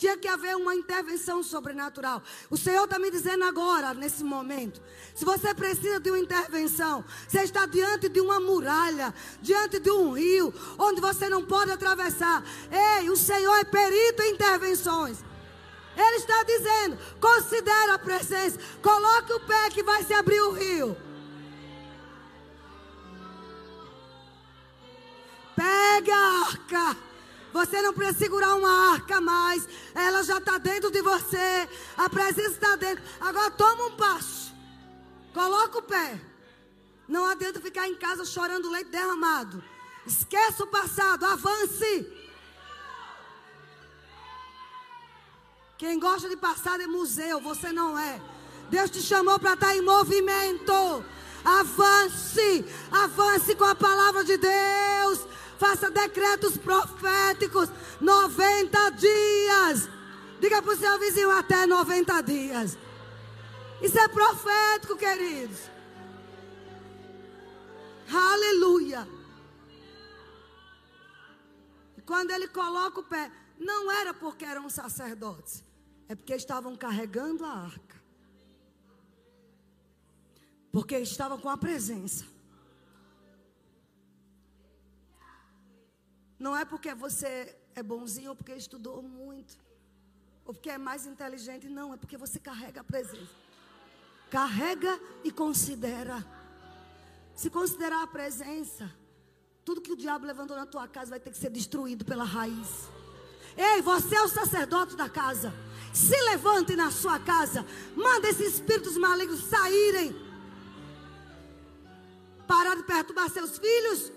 [0.00, 2.22] Tinha que haver uma intervenção sobrenatural.
[2.48, 4.80] O Senhor está me dizendo agora, nesse momento.
[5.14, 10.12] Se você precisa de uma intervenção, você está diante de uma muralha, diante de um
[10.12, 12.42] rio, onde você não pode atravessar.
[12.72, 15.18] Ei, o Senhor é perito em intervenções.
[15.94, 20.96] Ele está dizendo: considere a presença, coloque o pé que vai se abrir o rio.
[25.54, 27.09] Pega a arca.
[27.52, 29.68] Você não precisa segurar uma arca mais.
[29.94, 31.68] Ela já está dentro de você.
[31.96, 33.02] A presença está dentro.
[33.20, 34.54] Agora toma um passo.
[35.34, 36.20] Coloca o pé.
[37.08, 39.62] Não adianta ficar em casa chorando leite derramado.
[40.06, 41.24] Esqueça o passado.
[41.24, 42.20] Avance.
[45.76, 48.20] Quem gosta de passado é museu, você não é.
[48.68, 51.02] Deus te chamou para estar em movimento.
[51.42, 55.26] Avance, avance com a palavra de Deus.
[55.60, 57.68] Faça decretos proféticos.
[58.00, 59.88] 90 dias.
[60.40, 62.78] Diga para o seu vizinho até 90 dias.
[63.82, 65.58] Isso é profético, queridos.
[68.10, 69.06] Aleluia.
[72.06, 75.62] Quando ele coloca o pé, não era porque eram sacerdotes.
[76.08, 78.02] É porque estavam carregando a arca.
[80.72, 82.24] Porque estavam com a presença.
[86.40, 89.58] Não é porque você é bonzinho ou porque estudou muito.
[90.46, 91.68] Ou porque é mais inteligente.
[91.68, 93.34] Não, é porque você carrega a presença.
[94.30, 96.26] Carrega e considera.
[97.36, 98.90] Se considerar a presença,
[99.66, 102.88] tudo que o diabo levantou na tua casa vai ter que ser destruído pela raiz.
[103.54, 105.52] Ei, você é o sacerdote da casa.
[105.92, 107.66] Se levante na sua casa.
[107.94, 110.16] Manda esses espíritos malignos saírem.
[112.46, 114.10] Parar de perturbar seus filhos,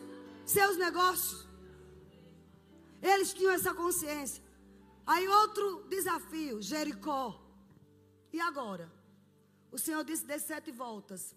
[0.46, 1.43] seus negócios.
[3.12, 4.42] Eles tinham essa consciência.
[5.06, 7.40] Aí outro desafio, Jericó.
[8.32, 8.90] E agora?
[9.70, 11.36] O Senhor disse dê sete voltas.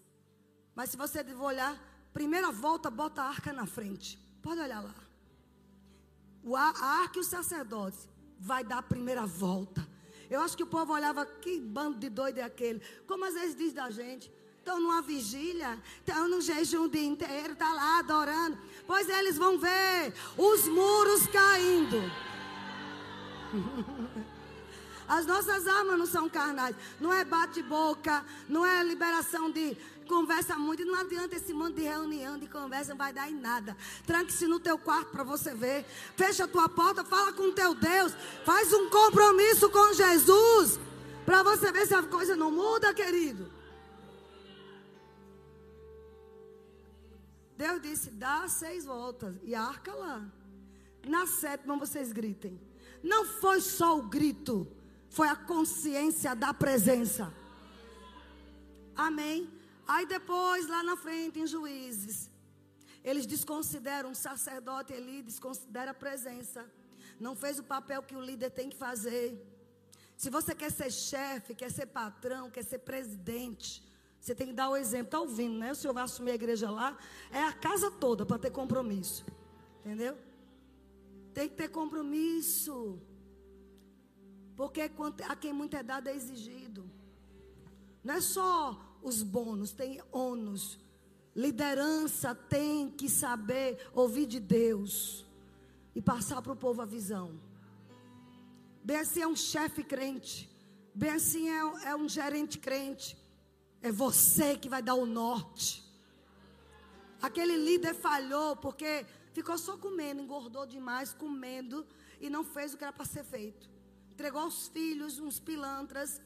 [0.73, 1.75] Mas se você olhar,
[2.13, 4.17] primeira volta, bota a arca na frente.
[4.41, 4.95] Pode olhar lá.
[6.41, 6.69] O a
[7.01, 8.07] arca e os sacerdotes
[8.39, 9.85] vai dar a primeira volta.
[10.29, 12.79] Eu acho que o povo olhava, que bando de doido é aquele.
[13.05, 14.31] Como às vezes diz da gente.
[14.67, 18.57] Estão numa vigília, estão no jejum o dia inteiro, está lá adorando.
[18.85, 21.95] Pois eles vão ver os muros caindo.
[25.07, 26.75] As nossas armas não são carnais.
[26.99, 30.83] Não é bate-boca, não é liberação de conversa muito.
[30.83, 33.73] Não adianta esse monte de reunião, de conversa, não vai dar em nada.
[34.05, 35.85] Tranque-se no teu quarto para você ver.
[36.17, 38.11] Fecha a tua porta, fala com teu Deus.
[38.43, 40.77] Faz um compromisso com Jesus.
[41.25, 43.55] Para você ver se a coisa não muda, querido.
[47.57, 50.25] Deus disse: dá seis voltas e arca lá.
[51.05, 52.59] Na sétima vocês gritem.
[53.03, 54.67] Não foi só o grito,
[55.09, 57.33] foi a consciência da presença.
[58.95, 59.49] Amém.
[59.87, 62.29] Aí depois, lá na frente, em Juízes,
[63.03, 66.69] eles desconsideram o sacerdote ali, desconsidera a presença.
[67.19, 69.41] Não fez o papel que o líder tem que fazer.
[70.17, 73.86] Se você quer ser chefe, quer ser patrão, quer ser presidente,
[74.19, 75.07] você tem que dar o exemplo.
[75.07, 75.71] Está ouvindo, né?
[75.71, 76.97] O senhor vai assumir a igreja lá,
[77.31, 79.25] é a casa toda para ter compromisso.
[79.79, 80.17] Entendeu?
[81.33, 82.99] Tem que ter compromisso.
[84.55, 84.89] Porque
[85.27, 86.89] a quem muito é dado é exigido.
[88.03, 90.79] Não é só os bônus, tem ônus.
[91.35, 95.25] Liderança tem que saber ouvir de Deus
[95.93, 97.39] e passar para o povo a visão.
[98.83, 100.49] Bem assim é um chefe crente.
[100.95, 103.15] Bem assim é, é um gerente crente.
[103.81, 105.83] É você que vai dar o norte.
[107.21, 111.85] Aquele líder falhou porque ficou só comendo, engordou demais, comendo
[112.19, 113.69] e não fez o que era para ser feito.
[114.11, 116.21] Entregou aos filhos uns pilantras.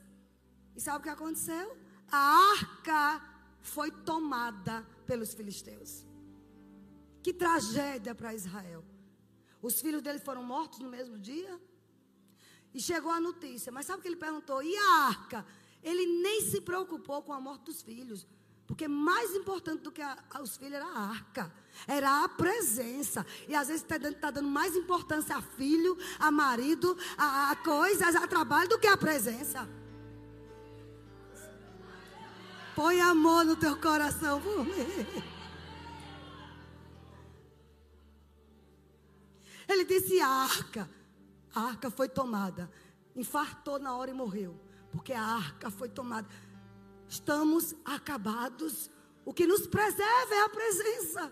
[0.76, 1.78] E sabe o que aconteceu?
[2.12, 3.22] A arca
[3.62, 6.06] foi tomada pelos filisteus.
[7.22, 8.84] Que tragédia para Israel.
[9.62, 11.60] Os filhos dele foram mortos no mesmo dia.
[12.74, 13.72] E chegou a notícia.
[13.72, 14.64] Mas sabe o que ele perguntou?
[14.64, 15.46] E a arca?
[15.84, 18.28] Ele nem se preocupou com a morte dos filhos.
[18.68, 21.54] Porque mais importante do que a, os filhos era a arca.
[21.86, 23.26] Era a presença.
[23.48, 27.56] E às vezes está dando, tá dando, mais importância a filho, a marido, a, a
[27.58, 29.68] coisas, a trabalho do que a presença.
[32.76, 35.24] Põe amor no teu coração por mim.
[39.68, 40.90] Ele disse: a arca.
[41.54, 42.72] A arca foi tomada.
[43.16, 44.71] Infartou na hora e morreu.
[44.92, 46.28] Porque a arca foi tomada.
[47.08, 48.90] Estamos acabados.
[49.26, 51.32] O que nos preserva é a presença.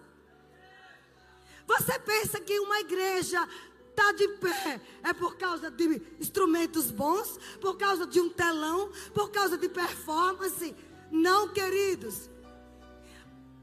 [1.68, 3.48] Você pensa que uma igreja
[3.90, 9.30] está de pé é por causa de instrumentos bons, por causa de um telão, por
[9.30, 10.76] causa de performance?
[11.12, 12.30] Não, queridos.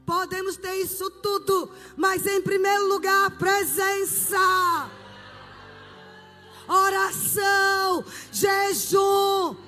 [0.05, 4.37] Podemos ter isso tudo, mas em primeiro lugar, presença.
[6.67, 9.66] Oração, jejum.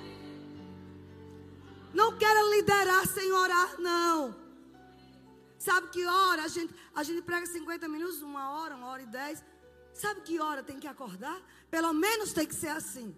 [1.94, 4.36] Não quero liderar sem orar, não.
[5.58, 6.44] Sabe que hora?
[6.44, 9.44] A gente, a gente prega 50 minutos, uma hora, uma hora e dez.
[9.94, 11.42] Sabe que hora tem que acordar?
[11.70, 13.16] Pelo menos tem que ser assim.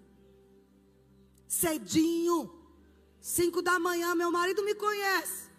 [1.47, 2.59] Cedinho.
[3.19, 5.51] Cinco da manhã, meu marido me conhece.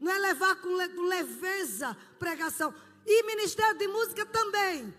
[0.00, 2.74] Não é levar com, le, com leveza pregação.
[3.06, 4.92] E ministério de música também.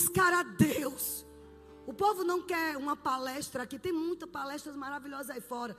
[0.00, 1.26] Buscar a Deus.
[1.86, 3.78] O povo não quer uma palestra aqui.
[3.78, 5.76] Tem muitas palestras maravilhosas aí fora.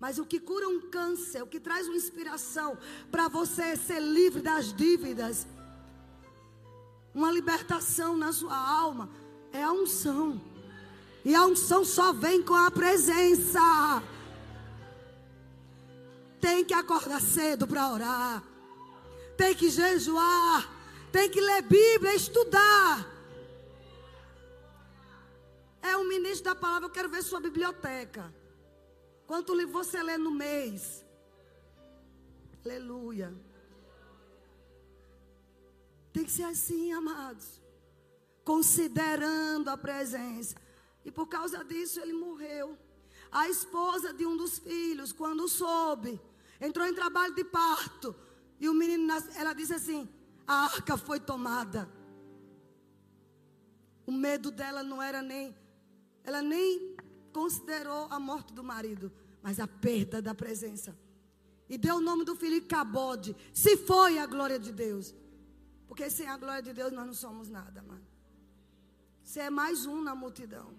[0.00, 2.76] Mas o que cura um câncer, o que traz uma inspiração
[3.08, 5.46] para você ser livre das dívidas
[7.14, 9.10] uma libertação na sua alma,
[9.52, 10.40] é a unção.
[11.24, 14.02] E a unção só vem com a presença.
[16.40, 18.42] Tem que acordar cedo para orar.
[19.36, 20.68] Tem que jejuar.
[21.12, 23.11] Tem que ler Bíblia, estudar.
[25.82, 28.32] É um ministro da palavra, eu quero ver sua biblioteca.
[29.26, 31.04] Quanto livro você lê no mês?
[32.64, 33.34] Aleluia.
[36.12, 37.60] Tem que ser assim, amados.
[38.44, 40.54] Considerando a presença.
[41.04, 42.78] E por causa disso ele morreu.
[43.30, 46.20] A esposa de um dos filhos, quando soube,
[46.60, 48.14] entrou em trabalho de parto.
[48.60, 50.08] E o menino, ela disse assim:
[50.46, 51.90] a arca foi tomada.
[54.06, 55.56] O medo dela não era nem.
[56.24, 56.96] Ela nem
[57.32, 59.12] considerou a morte do marido,
[59.42, 60.96] mas a perda da presença.
[61.68, 63.34] E deu o nome do filho Cabode.
[63.52, 65.14] Se foi a glória de Deus.
[65.88, 68.06] Porque sem a glória de Deus nós não somos nada, mano.
[69.22, 70.74] Você é mais um na multidão.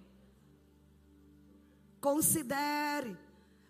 [1.99, 3.17] Considere.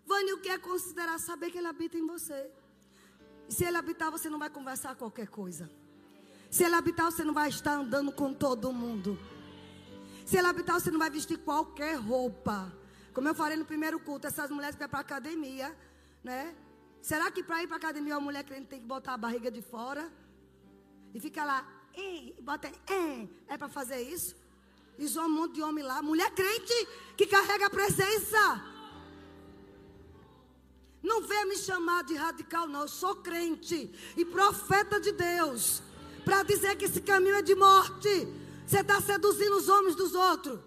[0.06, 1.18] Vânia, o que é considerar?
[1.18, 2.50] Saber que Ele habita em você.
[3.48, 5.70] E se Ele habitar, você não vai conversar qualquer coisa.
[6.50, 9.18] Se Ele habitar, você não vai estar andando com todo mundo.
[10.24, 12.72] Se Ele habitar, você não vai vestir qualquer roupa.
[13.12, 15.76] Como eu falei no primeiro culto, essas mulheres que vão para academia,
[16.22, 16.54] né?
[17.00, 19.60] Será que para ir para academia uma mulher crente tem que botar a barriga de
[19.60, 20.10] fora?
[21.14, 21.66] E fica lá,
[21.96, 24.34] e bota, é, é para fazer isso?
[24.98, 28.64] E um monte de homem lá, mulher crente que carrega a presença.
[31.02, 32.82] Não venha me chamar de radical, não.
[32.82, 35.82] Eu sou crente e profeta de Deus.
[36.24, 38.43] para dizer que esse caminho é de morte.
[38.66, 40.60] Você está seduzindo os homens dos outros,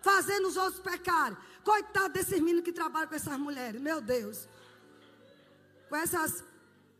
[0.00, 1.36] fazendo os outros pecarem.
[1.64, 4.48] Coitado desses meninos que trabalham com essas mulheres, meu Deus.
[5.88, 6.44] Com essas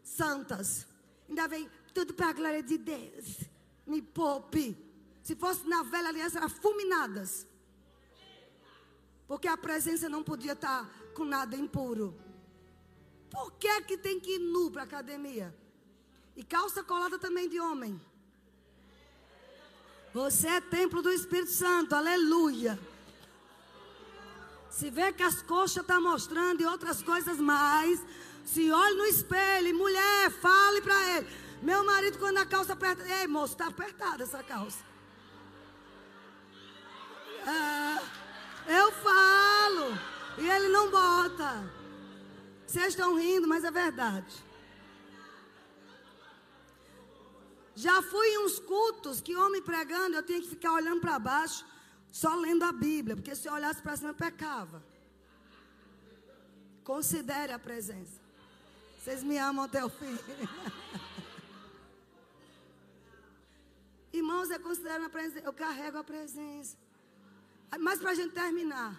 [0.02, 0.86] santas.
[1.28, 3.44] Ainda vem tudo para a glória de Deus.
[3.86, 4.76] Me poupe.
[5.22, 7.46] Se fosse na velha aliança, eram fulminadas.
[9.26, 12.18] Porque a presença não podia estar tá com nada impuro.
[13.30, 15.54] Por que, que tem que ir nu para a academia?
[16.34, 18.00] E calça colada também de homem.
[20.12, 22.78] Você é templo do Espírito Santo, aleluia.
[24.68, 28.00] Se vê que as coxas estão tá mostrando e outras coisas mais,
[28.44, 31.28] se olhe no espelho, mulher, fale para ele.
[31.62, 34.82] Meu marido, quando a calça aperta, ei moço, está apertada essa calça.
[37.46, 39.98] É, eu falo,
[40.38, 41.70] e ele não bota.
[42.66, 44.49] Vocês estão rindo, mas é verdade.
[47.84, 51.60] Já fui em uns cultos que homem pregando, eu tinha que ficar olhando para baixo,
[52.22, 54.78] só lendo a Bíblia, porque se eu olhasse para cima eu pecava.
[56.90, 58.18] Considere a presença.
[58.98, 60.14] Vocês me amam até o fim.
[64.20, 66.76] Irmãos, eu considero a presença, eu carrego a presença.
[67.86, 68.92] Mas para a gente terminar,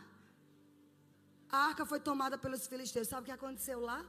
[1.52, 3.10] a arca foi tomada pelos filisteus.
[3.10, 4.00] Sabe o que aconteceu lá?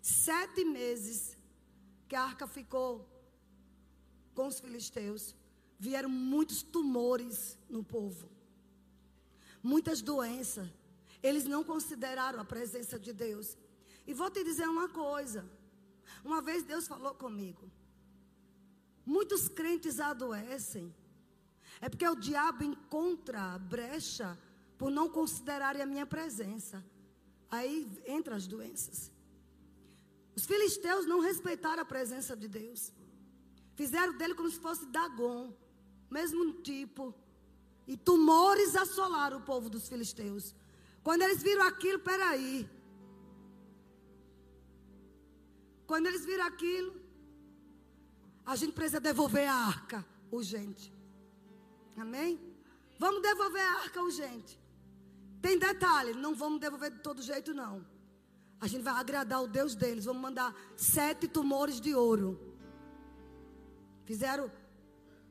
[0.00, 1.36] Sete meses
[2.08, 2.90] que a arca ficou
[4.40, 5.36] com os filisteus,
[5.78, 8.26] vieram muitos tumores no povo,
[9.62, 10.66] muitas doenças.
[11.22, 13.58] Eles não consideraram a presença de Deus.
[14.06, 15.44] E vou te dizer uma coisa.
[16.24, 17.70] Uma vez Deus falou comigo.
[19.04, 20.86] Muitos crentes adoecem.
[21.82, 24.38] É porque o diabo encontra brecha
[24.78, 26.82] por não considerarem a minha presença.
[27.50, 29.12] Aí entra as doenças.
[30.34, 32.90] Os filisteus não respeitaram a presença de Deus.
[33.80, 35.54] Fizeram dele como se fosse Dagon,
[36.10, 37.14] mesmo tipo.
[37.88, 40.54] E tumores assolaram o povo dos filisteus.
[41.02, 42.68] Quando eles viram aquilo, peraí.
[45.86, 46.92] Quando eles viram aquilo,
[48.44, 50.92] a gente precisa devolver a arca urgente.
[51.96, 52.38] Amém?
[52.98, 54.60] Vamos devolver a arca urgente.
[55.40, 57.86] Tem detalhe, não vamos devolver de todo jeito, não.
[58.60, 60.04] A gente vai agradar o Deus deles.
[60.04, 62.49] Vamos mandar sete tumores de ouro.
[64.10, 64.50] Fizeram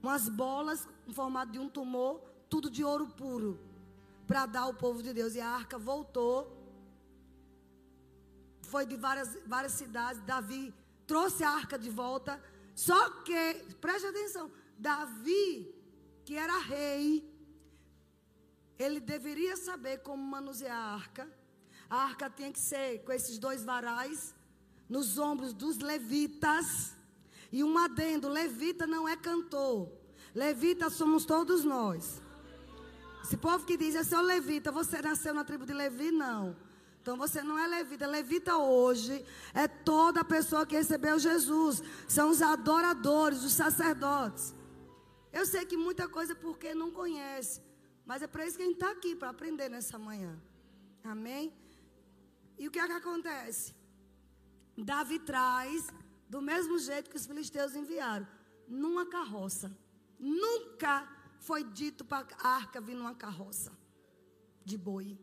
[0.02, 3.60] umas bolas em formato de um tumor, tudo de ouro puro,
[4.26, 5.36] para dar ao povo de Deus.
[5.36, 6.38] E a arca voltou.
[8.62, 10.22] Foi de várias, várias cidades.
[10.22, 10.74] Davi
[11.06, 12.42] trouxe a arca de volta.
[12.74, 13.42] Só que,
[13.82, 15.76] preste atenção, Davi,
[16.24, 17.30] que era rei,
[18.78, 21.30] ele deveria saber como manusear a arca.
[21.90, 24.34] A arca tinha que ser com esses dois varais
[24.88, 26.98] nos ombros dos levitas.
[27.52, 29.92] E um adendo: levita não é cantor.
[30.34, 32.22] Levita somos todos nós.
[33.24, 36.12] Esse povo que diz, eu sou levita, você nasceu na tribo de Levi?
[36.12, 36.56] Não.
[37.02, 38.08] Então você não é levita.
[38.08, 41.82] Levita hoje é toda pessoa que recebeu Jesus.
[42.08, 44.54] São os adoradores, os sacerdotes.
[45.32, 47.62] Eu sei que muita coisa é porque não conhece.
[48.06, 50.36] Mas é para isso que a gente está aqui, para aprender nessa manhã.
[51.04, 51.54] Amém?
[52.58, 53.76] E o que é que acontece?
[54.78, 55.88] Davi traz
[56.30, 58.28] do mesmo jeito que os filisteus enviaram,
[58.68, 59.76] numa carroça.
[60.20, 61.10] Nunca
[61.40, 63.72] foi dito para a arca vir numa carroça
[64.64, 65.18] de boi.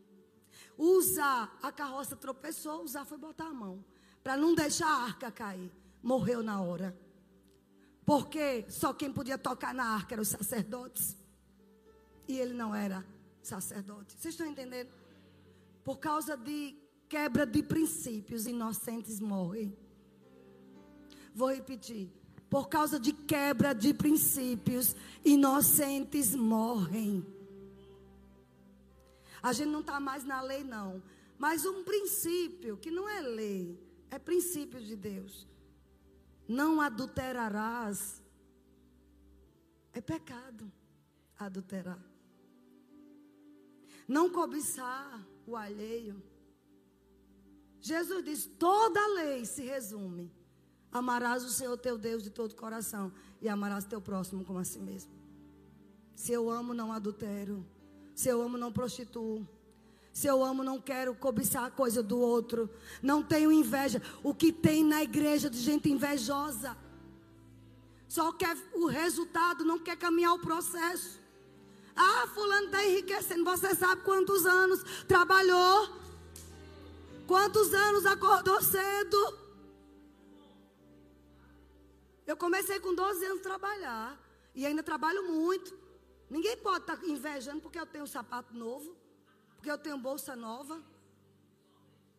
[0.77, 3.83] Usa, a carroça tropeçou, usar foi botar a mão.
[4.21, 5.71] Para não deixar a arca cair.
[6.03, 6.97] Morreu na hora.
[8.05, 11.15] Porque só quem podia tocar na arca eram os sacerdotes.
[12.27, 13.05] E ele não era
[13.41, 14.15] sacerdote.
[14.17, 14.89] Vocês estão entendendo?
[15.83, 16.75] Por causa de
[17.07, 19.77] quebra de princípios, inocentes morrem.
[21.37, 22.11] Vou repetir.
[22.49, 27.23] Por causa de quebra de princípios, inocentes morrem.
[29.43, 31.03] A gente não está mais na lei, não.
[31.37, 33.79] Mas um princípio que não é lei,
[34.09, 35.47] é princípio de Deus.
[36.47, 38.19] Não adulterarás.
[39.93, 40.71] É pecado
[41.37, 42.03] adulterar.
[44.07, 46.19] Não cobiçar o alheio.
[47.79, 50.35] Jesus diz: toda a lei se resume
[50.91, 53.11] Amarás o Senhor teu Deus de todo o coração
[53.41, 55.11] e amarás teu próximo como a si mesmo.
[56.15, 57.65] Se eu amo, não adultero.
[58.15, 59.47] Se eu amo, não prostituo.
[60.11, 62.67] Se eu amo, não quero cobiçar a coisa do outro.
[63.03, 64.01] Não tenho inveja.
[64.23, 66.75] O que tem na igreja de gente invejosa.
[68.07, 71.19] Só quer o resultado, não quer caminhar o processo.
[71.95, 73.43] Ah, fulano está enriquecendo.
[73.43, 75.89] Você sabe quantos anos trabalhou?
[77.27, 79.37] Quantos anos acordou cedo?
[82.27, 84.09] Eu comecei com 12 anos a trabalhar.
[84.53, 85.73] E ainda trabalho muito.
[86.29, 88.95] Ninguém pode estar tá invejando porque eu tenho sapato novo.
[89.55, 90.83] Porque eu tenho bolsa nova.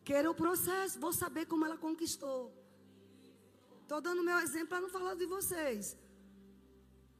[0.03, 0.99] Queira o processo.
[0.99, 2.51] Vou saber como ela conquistou.
[3.83, 5.95] Estou dando meu exemplo para não falar de vocês.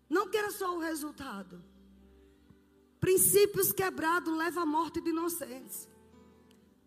[0.10, 1.64] Não queira só o resultado.
[3.00, 5.88] Princípios quebrados levam à morte de inocentes.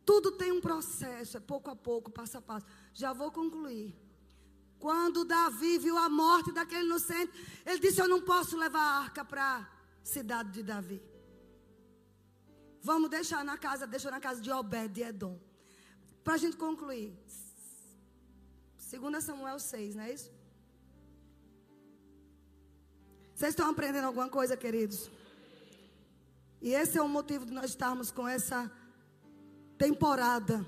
[0.04, 2.66] Tudo tem um processo, é pouco a pouco, passo a passo.
[2.92, 4.01] Já vou concluir.
[4.82, 7.32] Quando Davi viu a morte daquele inocente,
[7.64, 9.66] ele disse: Eu não posso levar a arca para a
[10.02, 11.00] cidade de Davi.
[12.82, 15.38] Vamos deixar na casa, deixou na casa de Obed e Edom.
[16.24, 17.16] Para a gente concluir.
[18.90, 20.30] 2 Samuel 6, não é isso?
[23.36, 25.08] Vocês estão aprendendo alguma coisa, queridos?
[26.60, 28.68] E esse é o motivo de nós estarmos com essa
[29.78, 30.66] temporada.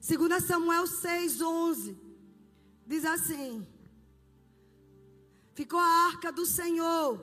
[0.00, 2.07] 2 Samuel 6, 11.
[2.88, 3.66] Diz assim:
[5.54, 7.22] Ficou a arca do Senhor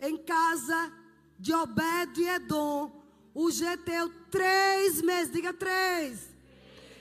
[0.00, 0.92] em casa
[1.36, 5.32] de Obed e Edom, o Geteu, três meses.
[5.32, 6.28] Diga três.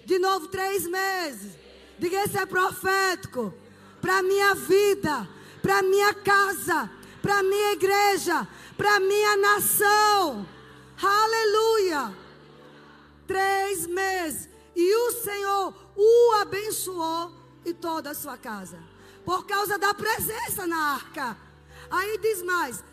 [0.06, 1.56] De novo, três meses.
[2.00, 3.54] Diga, esse é profético.
[4.02, 5.30] Para minha vida,
[5.62, 6.90] para minha casa,
[7.22, 10.48] para minha igreja, para minha nação.
[11.00, 12.12] Aleluia.
[13.28, 14.50] Três meses.
[14.76, 18.82] E o Senhor o abençoou e toda a sua casa.
[19.26, 21.38] Por causa da presença na arca.
[21.90, 22.84] Aí diz mais.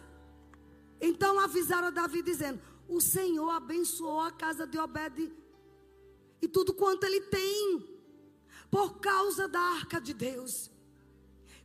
[1.01, 5.33] Então avisaram a Davi dizendo: O Senhor abençoou a casa de Obed
[6.43, 7.85] e tudo quanto ele tem,
[8.71, 10.71] por causa da arca de Deus.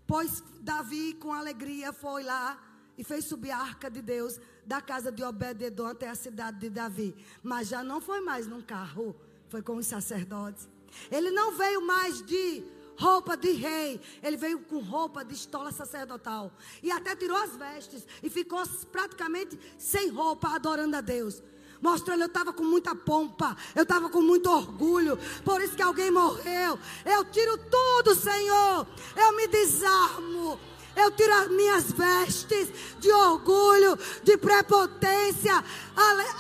[0.08, 2.62] Pois Davi, com alegria, foi lá
[2.98, 6.70] e fez subir a arca de Deus da casa de Obed-Edom até a cidade de
[6.70, 7.16] Davi.
[7.42, 9.16] Mas já não foi mais num carro,
[9.50, 10.68] foi com os sacerdotes.
[11.12, 12.64] Ele não veio mais de
[12.98, 14.00] roupa de rei.
[14.22, 16.52] Ele veio com roupa de estola sacerdotal.
[16.82, 18.06] E até tirou as vestes.
[18.22, 21.42] E ficou praticamente sem roupa, adorando a Deus.
[21.82, 26.10] Mostrando, eu estava com muita pompa, eu estava com muito orgulho, por isso que alguém
[26.10, 26.80] morreu.
[27.06, 30.60] Eu tiro tudo, Senhor, eu me desarmo,
[30.96, 32.70] eu tiro as minhas vestes
[33.00, 35.64] de orgulho, de prepotência.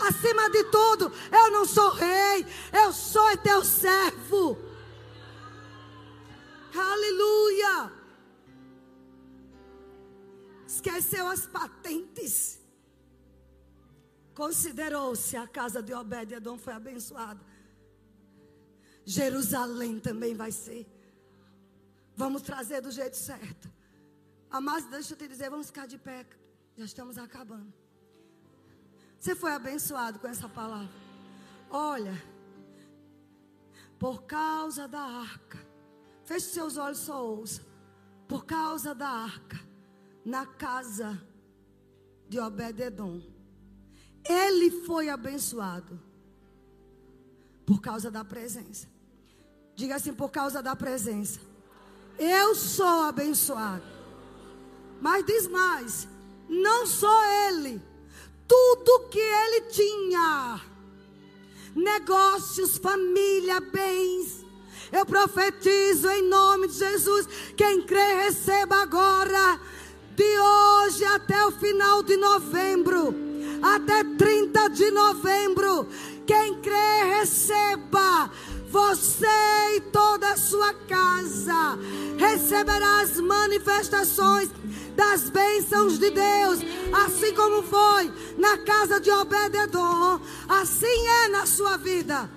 [0.08, 4.65] Acima de tudo, eu não sou rei, eu sou teu servo.
[6.78, 7.92] Aleluia!
[10.68, 12.60] Esqueceu as patentes.
[14.34, 17.40] Considerou-se a casa de Obed-Edom foi abençoada.
[19.06, 20.86] Jerusalém também vai ser.
[22.16, 23.72] Vamos trazer do jeito certo.
[24.50, 26.26] Amados, deixa eu te dizer, vamos ficar de pé.
[26.78, 27.74] Já estamos acabando.
[29.20, 30.94] Você foi abençoado com essa palavra.
[31.70, 32.22] Olha,
[33.98, 35.65] por causa da arca
[36.26, 37.62] Feche seus olhos, só ouça.
[38.28, 39.60] Por causa da arca,
[40.26, 41.22] na casa
[42.28, 43.22] de Obed-Edom,
[44.28, 46.02] ele foi abençoado
[47.64, 48.88] por causa da presença.
[49.76, 51.40] Diga assim: por causa da presença.
[52.18, 53.86] Eu sou abençoado.
[55.00, 56.08] Mas diz mais:
[56.50, 57.80] não só ele,
[58.48, 60.60] tudo que ele tinha
[61.76, 64.45] negócios, família, bens
[64.92, 67.28] eu profetizo em nome de Jesus.
[67.56, 69.60] Quem crê, receba agora.
[70.16, 73.14] De hoje até o final de novembro.
[73.62, 75.88] Até 30 de novembro.
[76.26, 78.32] Quem crê, receba.
[78.70, 79.26] Você
[79.76, 81.80] e toda a sua casa
[82.18, 84.50] receberá as manifestações
[84.96, 86.60] das bênçãos de Deus,
[87.06, 92.30] assim como foi na casa de Obededon, assim é na sua vida.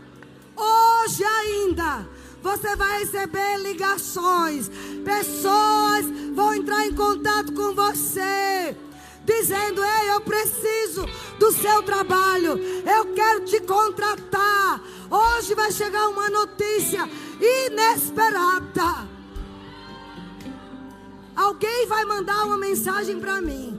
[0.57, 2.07] Hoje ainda
[2.43, 4.71] você vai receber ligações.
[5.05, 8.77] Pessoas vão entrar em contato com você.
[9.25, 11.07] Dizendo: Ei, eu preciso
[11.39, 12.59] do seu trabalho.
[12.59, 14.81] Eu quero te contratar.
[15.11, 17.09] Hoje vai chegar uma notícia
[17.41, 19.09] inesperada.
[21.37, 23.79] Alguém vai mandar uma mensagem para mim.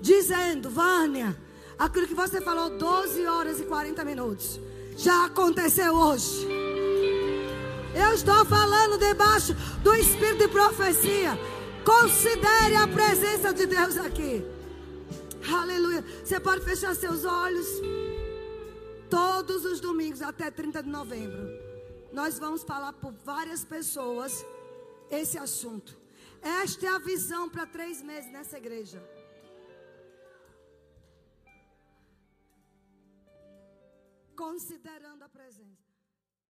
[0.00, 1.36] Dizendo: Vânia,
[1.78, 4.60] aquilo que você falou 12 horas e 40 minutos
[4.96, 6.46] já aconteceu hoje.
[7.94, 11.38] Eu estou falando debaixo do espírito de profecia.
[11.84, 14.44] Considere a presença de Deus aqui.
[15.52, 16.04] Aleluia.
[16.24, 17.66] Você pode fechar seus olhos.
[19.10, 21.48] Todos os domingos até 30 de novembro.
[22.12, 24.44] Nós vamos falar por várias pessoas
[25.10, 25.96] esse assunto.
[26.42, 29.02] Esta é a visão para três meses nessa igreja.
[34.34, 35.73] Considerando a presença.